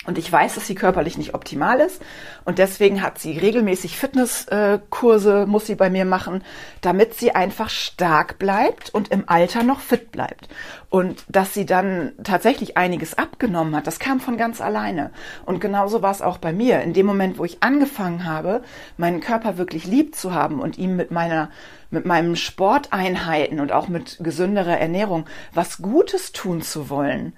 und 0.10 0.18
ich 0.18 0.32
weiß, 0.32 0.56
dass 0.56 0.66
sie 0.66 0.74
körperlich 0.74 1.20
nicht 1.20 1.36
optimal 1.36 1.80
ist. 1.80 2.02
Und 2.44 2.58
deswegen 2.58 3.04
hat 3.04 3.20
sie 3.20 3.38
regelmäßig 3.38 3.96
Fitnesskurse, 3.96 5.46
muss 5.46 5.68
sie 5.68 5.76
bei 5.76 5.92
mir 5.92 6.04
machen, 6.04 6.44
damit 6.82 7.14
sie 7.14 7.36
einfach 7.36 7.70
stark 7.70 8.40
bleibt 8.40 8.90
und 8.90 9.10
im 9.10 9.26
Alter 9.28 9.62
noch 9.62 9.82
fit 9.82 10.12
bleibt. 10.12 10.50
Und 10.90 11.24
dass 11.30 11.54
sie 11.54 11.68
dann 11.68 12.14
tatsächlich 12.24 12.76
einiges 12.76 13.20
abgenommen 13.20 13.76
hat, 13.76 13.86
das 13.86 14.00
kam 14.00 14.20
von 14.20 14.36
ganz 14.36 14.62
alleine. 14.62 15.12
Und 15.46 15.62
genauso 15.62 16.02
war 16.02 16.10
es 16.10 16.24
auch 16.24 16.40
bei 16.40 16.54
mir. 16.54 16.82
In 16.82 16.94
dem 16.94 17.06
Moment, 17.06 17.38
wo 17.38 17.46
ich 17.46 17.62
angefangen 17.62 18.26
habe, 18.26 18.64
meinen 18.98 19.20
Körper 19.20 19.60
wirklich 19.60 19.86
lieb 19.86 20.16
zu 20.16 20.34
haben 20.34 20.60
und 20.60 20.80
ihm 20.80 20.96
mit 20.96 21.12
meiner 21.12 21.50
mit 21.92 22.06
meinem 22.06 22.36
Sporteinheiten 22.36 23.60
und 23.60 23.72
auch 23.72 23.88
mit 23.88 24.18
gesünderer 24.22 24.78
Ernährung 24.78 25.26
was 25.56 25.80
Gutes 25.80 26.34
tun 26.34 26.62
zu 26.62 26.92
wollen, 26.92 27.34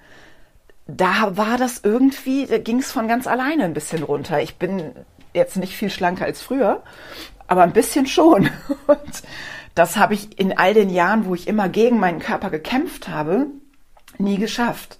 da 0.96 1.36
war 1.36 1.58
das 1.58 1.80
irgendwie, 1.82 2.46
da 2.46 2.58
ging 2.58 2.78
es 2.78 2.92
von 2.92 3.08
ganz 3.08 3.26
alleine 3.26 3.64
ein 3.64 3.74
bisschen 3.74 4.02
runter. 4.02 4.40
Ich 4.42 4.56
bin 4.56 4.92
jetzt 5.32 5.56
nicht 5.56 5.76
viel 5.76 5.90
schlanker 5.90 6.24
als 6.24 6.42
früher, 6.42 6.82
aber 7.46 7.62
ein 7.62 7.72
bisschen 7.72 8.06
schon. 8.06 8.50
Und 8.86 9.22
das 9.74 9.96
habe 9.96 10.14
ich 10.14 10.38
in 10.38 10.56
all 10.56 10.74
den 10.74 10.90
Jahren, 10.90 11.24
wo 11.24 11.34
ich 11.34 11.48
immer 11.48 11.68
gegen 11.68 11.98
meinen 11.98 12.18
Körper 12.18 12.50
gekämpft 12.50 13.08
habe, 13.08 13.46
nie 14.18 14.36
geschafft. 14.36 14.98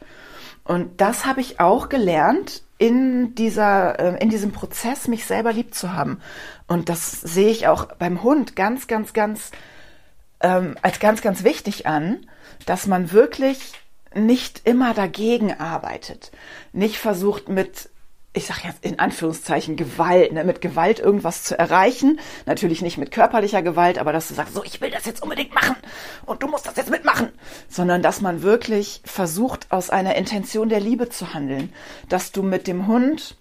Und 0.64 1.00
das 1.00 1.26
habe 1.26 1.40
ich 1.40 1.60
auch 1.60 1.88
gelernt 1.88 2.62
in 2.78 3.34
dieser, 3.34 3.98
äh, 3.98 4.22
in 4.22 4.30
diesem 4.30 4.52
Prozess, 4.52 5.08
mich 5.08 5.26
selber 5.26 5.52
lieb 5.52 5.74
zu 5.74 5.92
haben. 5.92 6.20
Und 6.66 6.88
das 6.88 7.20
sehe 7.20 7.50
ich 7.50 7.68
auch 7.68 7.86
beim 7.98 8.22
Hund 8.22 8.56
ganz, 8.56 8.86
ganz, 8.86 9.12
ganz 9.12 9.50
ähm, 10.40 10.76
als 10.82 10.98
ganz, 11.00 11.20
ganz 11.20 11.44
wichtig 11.44 11.86
an, 11.86 12.26
dass 12.66 12.86
man 12.86 13.12
wirklich 13.12 13.72
nicht 14.14 14.62
immer 14.64 14.94
dagegen 14.94 15.52
arbeitet, 15.58 16.32
nicht 16.72 16.98
versucht 16.98 17.48
mit 17.48 17.90
ich 18.34 18.46
sage 18.46 18.60
jetzt 18.64 18.82
in 18.84 18.98
Anführungszeichen 18.98 19.76
Gewalt, 19.76 20.32
ne, 20.32 20.42
mit 20.44 20.62
Gewalt 20.62 20.98
irgendwas 20.98 21.44
zu 21.44 21.58
erreichen. 21.58 22.18
Natürlich 22.46 22.80
nicht 22.80 22.96
mit 22.96 23.10
körperlicher 23.10 23.60
Gewalt, 23.60 23.98
aber 23.98 24.12
dass 24.12 24.28
du 24.28 24.34
sagst, 24.34 24.54
so, 24.54 24.64
ich 24.64 24.80
will 24.80 24.90
das 24.90 25.04
jetzt 25.04 25.22
unbedingt 25.22 25.54
machen 25.54 25.76
und 26.24 26.42
du 26.42 26.48
musst 26.48 26.66
das 26.66 26.76
jetzt 26.76 26.90
mitmachen. 26.90 27.28
Sondern 27.68 28.00
dass 28.00 28.22
man 28.22 28.42
wirklich 28.42 29.02
versucht, 29.04 29.66
aus 29.70 29.90
einer 29.90 30.14
Intention 30.14 30.70
der 30.70 30.80
Liebe 30.80 31.10
zu 31.10 31.34
handeln. 31.34 31.72
Dass 32.08 32.32
du 32.32 32.42
mit 32.42 32.66
dem 32.66 32.86
Hund 32.86 33.36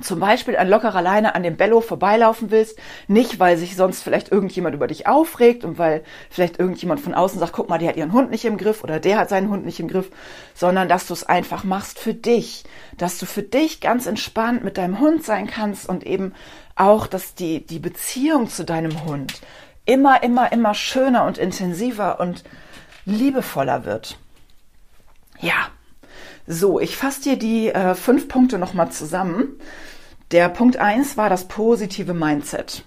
zum 0.00 0.20
Beispiel 0.20 0.56
an 0.56 0.68
lockerer 0.68 1.02
Leine 1.02 1.34
an 1.34 1.42
dem 1.42 1.56
Bello 1.56 1.80
vorbeilaufen 1.80 2.50
willst, 2.50 2.78
nicht 3.08 3.38
weil 3.38 3.56
sich 3.56 3.76
sonst 3.76 4.02
vielleicht 4.02 4.32
irgendjemand 4.32 4.74
über 4.74 4.86
dich 4.86 5.06
aufregt 5.06 5.64
und 5.64 5.78
weil 5.78 6.02
vielleicht 6.30 6.58
irgendjemand 6.58 7.00
von 7.00 7.14
außen 7.14 7.38
sagt, 7.38 7.52
guck 7.52 7.68
mal, 7.68 7.78
die 7.78 7.88
hat 7.88 7.96
ihren 7.96 8.12
Hund 8.12 8.30
nicht 8.30 8.44
im 8.44 8.56
Griff 8.56 8.82
oder 8.82 9.00
der 9.00 9.18
hat 9.18 9.28
seinen 9.28 9.48
Hund 9.48 9.64
nicht 9.64 9.80
im 9.80 9.88
Griff, 9.88 10.10
sondern 10.54 10.88
dass 10.88 11.06
du 11.06 11.14
es 11.14 11.24
einfach 11.24 11.64
machst 11.64 11.98
für 11.98 12.14
dich, 12.14 12.64
dass 12.96 13.18
du 13.18 13.26
für 13.26 13.42
dich 13.42 13.80
ganz 13.80 14.06
entspannt 14.06 14.64
mit 14.64 14.76
deinem 14.76 14.98
Hund 14.98 15.24
sein 15.24 15.46
kannst 15.46 15.88
und 15.88 16.04
eben 16.04 16.34
auch, 16.74 17.06
dass 17.06 17.34
die, 17.34 17.64
die 17.64 17.78
Beziehung 17.78 18.48
zu 18.48 18.64
deinem 18.64 19.04
Hund 19.04 19.40
immer, 19.84 20.22
immer, 20.22 20.52
immer 20.52 20.74
schöner 20.74 21.24
und 21.24 21.38
intensiver 21.38 22.20
und 22.20 22.44
liebevoller 23.04 23.84
wird. 23.84 24.18
Ja, 25.40 25.70
so, 26.46 26.80
ich 26.80 26.96
fasse 26.96 27.22
dir 27.22 27.36
die 27.36 27.68
äh, 27.68 27.94
fünf 27.94 28.28
Punkte 28.28 28.58
nochmal 28.58 28.90
zusammen. 28.90 29.58
Der 30.30 30.48
Punkt 30.48 30.76
eins 30.76 31.16
war 31.16 31.28
das 31.28 31.46
positive 31.46 32.14
Mindset. 32.14 32.84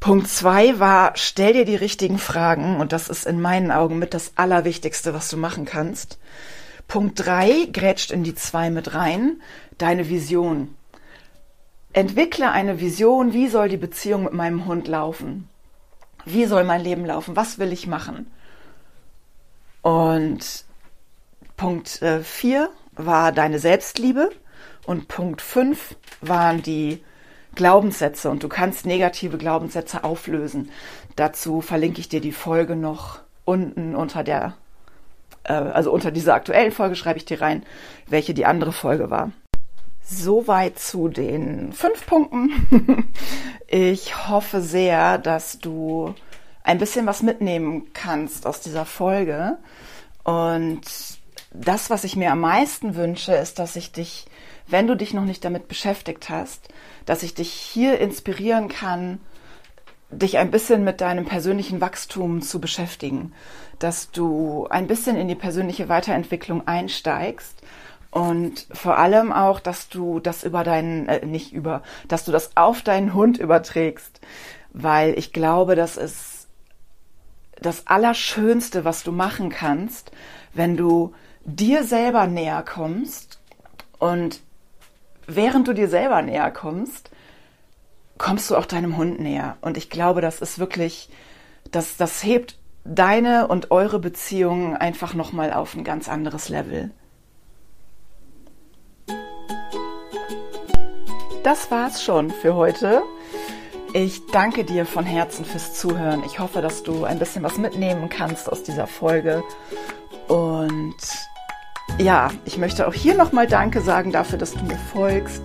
Punkt 0.00 0.28
zwei 0.28 0.78
war, 0.78 1.12
stell 1.16 1.52
dir 1.52 1.64
die 1.64 1.76
richtigen 1.76 2.18
Fragen 2.18 2.80
und 2.80 2.92
das 2.92 3.08
ist 3.08 3.26
in 3.26 3.40
meinen 3.40 3.72
Augen 3.72 3.98
mit 3.98 4.14
das 4.14 4.32
Allerwichtigste, 4.36 5.12
was 5.12 5.28
du 5.28 5.36
machen 5.36 5.64
kannst. 5.64 6.18
Punkt 6.86 7.18
drei 7.18 7.68
grätscht 7.72 8.12
in 8.12 8.22
die 8.22 8.34
zwei 8.34 8.70
mit 8.70 8.94
rein, 8.94 9.42
deine 9.76 10.08
Vision. 10.08 10.74
Entwickle 11.92 12.50
eine 12.50 12.80
Vision, 12.80 13.32
wie 13.32 13.48
soll 13.48 13.68
die 13.68 13.76
Beziehung 13.76 14.24
mit 14.24 14.32
meinem 14.32 14.66
Hund 14.66 14.86
laufen? 14.86 15.48
Wie 16.24 16.44
soll 16.44 16.64
mein 16.64 16.82
Leben 16.82 17.04
laufen? 17.04 17.34
Was 17.34 17.58
will 17.58 17.72
ich 17.72 17.86
machen? 17.86 18.30
Und 19.82 20.64
Punkt 21.58 22.00
4 22.22 22.64
äh, 22.64 22.68
war 22.96 23.32
deine 23.32 23.58
Selbstliebe 23.58 24.30
und 24.86 25.08
Punkt 25.08 25.42
5 25.42 25.96
waren 26.20 26.62
die 26.62 27.02
Glaubenssätze 27.56 28.30
und 28.30 28.44
du 28.44 28.48
kannst 28.48 28.86
negative 28.86 29.36
Glaubenssätze 29.38 30.04
auflösen. 30.04 30.70
Dazu 31.16 31.60
verlinke 31.60 32.00
ich 32.00 32.08
dir 32.08 32.20
die 32.20 32.32
Folge 32.32 32.76
noch 32.76 33.18
unten 33.44 33.96
unter 33.96 34.22
der, 34.22 34.54
äh, 35.42 35.52
also 35.52 35.90
unter 35.90 36.12
dieser 36.12 36.34
aktuellen 36.34 36.70
Folge 36.70 36.94
schreibe 36.94 37.18
ich 37.18 37.24
dir 37.24 37.40
rein, 37.40 37.64
welche 38.06 38.34
die 38.34 38.46
andere 38.46 38.72
Folge 38.72 39.10
war. 39.10 39.32
Soweit 40.00 40.78
zu 40.78 41.08
den 41.08 41.72
fünf 41.72 42.06
Punkten. 42.06 43.08
Ich 43.70 44.30
hoffe 44.30 44.62
sehr, 44.62 45.18
dass 45.18 45.58
du 45.58 46.14
ein 46.64 46.78
bisschen 46.78 47.04
was 47.04 47.22
mitnehmen 47.22 47.92
kannst 47.92 48.46
aus 48.46 48.62
dieser 48.62 48.86
Folge 48.86 49.58
und 50.24 51.17
das, 51.50 51.90
was 51.90 52.04
ich 52.04 52.16
mir 52.16 52.32
am 52.32 52.40
meisten 52.40 52.94
wünsche, 52.94 53.32
ist, 53.34 53.58
dass 53.58 53.76
ich 53.76 53.92
dich, 53.92 54.26
wenn 54.66 54.86
du 54.86 54.96
dich 54.96 55.14
noch 55.14 55.24
nicht 55.24 55.44
damit 55.44 55.68
beschäftigt 55.68 56.28
hast, 56.28 56.68
dass 57.06 57.22
ich 57.22 57.34
dich 57.34 57.52
hier 57.52 57.98
inspirieren 57.98 58.68
kann, 58.68 59.20
dich 60.10 60.38
ein 60.38 60.50
bisschen 60.50 60.84
mit 60.84 61.00
deinem 61.00 61.26
persönlichen 61.26 61.80
Wachstum 61.80 62.42
zu 62.42 62.60
beschäftigen, 62.60 63.32
dass 63.78 64.10
du 64.10 64.66
ein 64.70 64.86
bisschen 64.86 65.16
in 65.16 65.28
die 65.28 65.34
persönliche 65.34 65.88
Weiterentwicklung 65.88 66.66
einsteigst 66.66 67.62
und 68.10 68.66
vor 68.72 68.96
allem 68.98 69.32
auch, 69.32 69.60
dass 69.60 69.88
du 69.88 70.18
das 70.20 70.44
über 70.44 70.64
deinen, 70.64 71.08
äh, 71.08 71.26
nicht 71.26 71.52
über, 71.52 71.82
dass 72.08 72.24
du 72.24 72.32
das 72.32 72.56
auf 72.56 72.82
deinen 72.82 73.12
Hund 73.12 73.38
überträgst, 73.38 74.20
weil 74.72 75.18
ich 75.18 75.32
glaube, 75.32 75.76
das 75.76 75.96
ist 75.96 76.48
das 77.60 77.86
Allerschönste, 77.86 78.84
was 78.84 79.02
du 79.02 79.12
machen 79.12 79.50
kannst, 79.50 80.10
wenn 80.54 80.76
du 80.76 81.14
dir 81.48 81.82
selber 81.84 82.26
näher 82.26 82.62
kommst 82.62 83.40
und 83.98 84.40
während 85.26 85.66
du 85.66 85.72
dir 85.72 85.88
selber 85.88 86.20
näher 86.22 86.50
kommst, 86.50 87.10
kommst 88.18 88.50
du 88.50 88.56
auch 88.56 88.66
deinem 88.66 88.96
Hund 88.96 89.20
näher. 89.20 89.56
Und 89.60 89.76
ich 89.76 89.88
glaube, 89.90 90.20
das 90.20 90.40
ist 90.40 90.58
wirklich, 90.58 91.08
das, 91.70 91.96
das 91.96 92.22
hebt 92.22 92.58
deine 92.84 93.48
und 93.48 93.70
eure 93.70 93.98
Beziehung 93.98 94.76
einfach 94.76 95.14
nochmal 95.14 95.52
auf 95.52 95.74
ein 95.74 95.84
ganz 95.84 96.08
anderes 96.08 96.48
Level. 96.48 96.90
Das 101.44 101.70
war's 101.70 102.02
schon 102.02 102.30
für 102.30 102.54
heute. 102.56 103.02
Ich 103.94 104.26
danke 104.26 104.64
dir 104.64 104.84
von 104.84 105.06
Herzen 105.06 105.46
fürs 105.46 105.74
Zuhören. 105.74 106.22
Ich 106.26 106.40
hoffe, 106.40 106.60
dass 106.60 106.82
du 106.82 107.04
ein 107.04 107.18
bisschen 107.18 107.42
was 107.42 107.56
mitnehmen 107.56 108.10
kannst 108.10 108.52
aus 108.52 108.62
dieser 108.62 108.86
Folge. 108.86 109.42
Und 110.26 110.96
ja, 111.98 112.30
ich 112.44 112.58
möchte 112.58 112.86
auch 112.86 112.94
hier 112.94 113.16
nochmal 113.16 113.46
Danke 113.46 113.80
sagen 113.80 114.12
dafür, 114.12 114.38
dass 114.38 114.52
du 114.52 114.64
mir 114.64 114.78
folgst, 114.92 115.42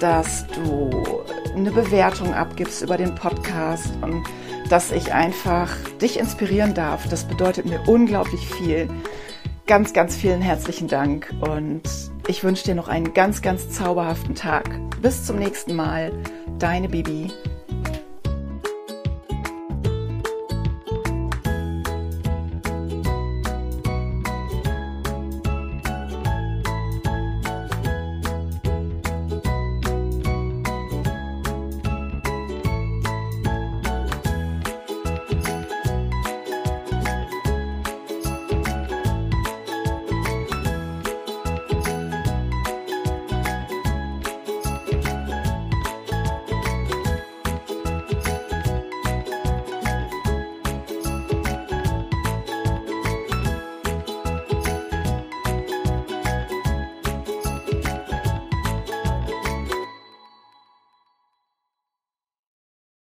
dass 0.00 0.46
du 0.48 0.90
eine 1.54 1.70
Bewertung 1.70 2.34
abgibst 2.34 2.82
über 2.82 2.96
den 2.96 3.14
Podcast 3.14 3.92
und 4.02 4.24
dass 4.68 4.90
ich 4.90 5.12
einfach 5.12 5.70
dich 6.00 6.18
inspirieren 6.18 6.74
darf. 6.74 7.08
Das 7.08 7.24
bedeutet 7.24 7.66
mir 7.66 7.80
unglaublich 7.86 8.48
viel. 8.48 8.88
Ganz, 9.66 9.92
ganz 9.92 10.16
vielen 10.16 10.42
herzlichen 10.42 10.88
Dank 10.88 11.32
und 11.40 11.82
ich 12.26 12.44
wünsche 12.44 12.64
dir 12.64 12.74
noch 12.74 12.88
einen 12.88 13.14
ganz, 13.14 13.40
ganz 13.40 13.70
zauberhaften 13.70 14.34
Tag. 14.34 14.68
Bis 15.00 15.24
zum 15.24 15.38
nächsten 15.38 15.74
Mal. 15.74 16.12
Deine 16.58 16.88
Bibi. 16.88 17.30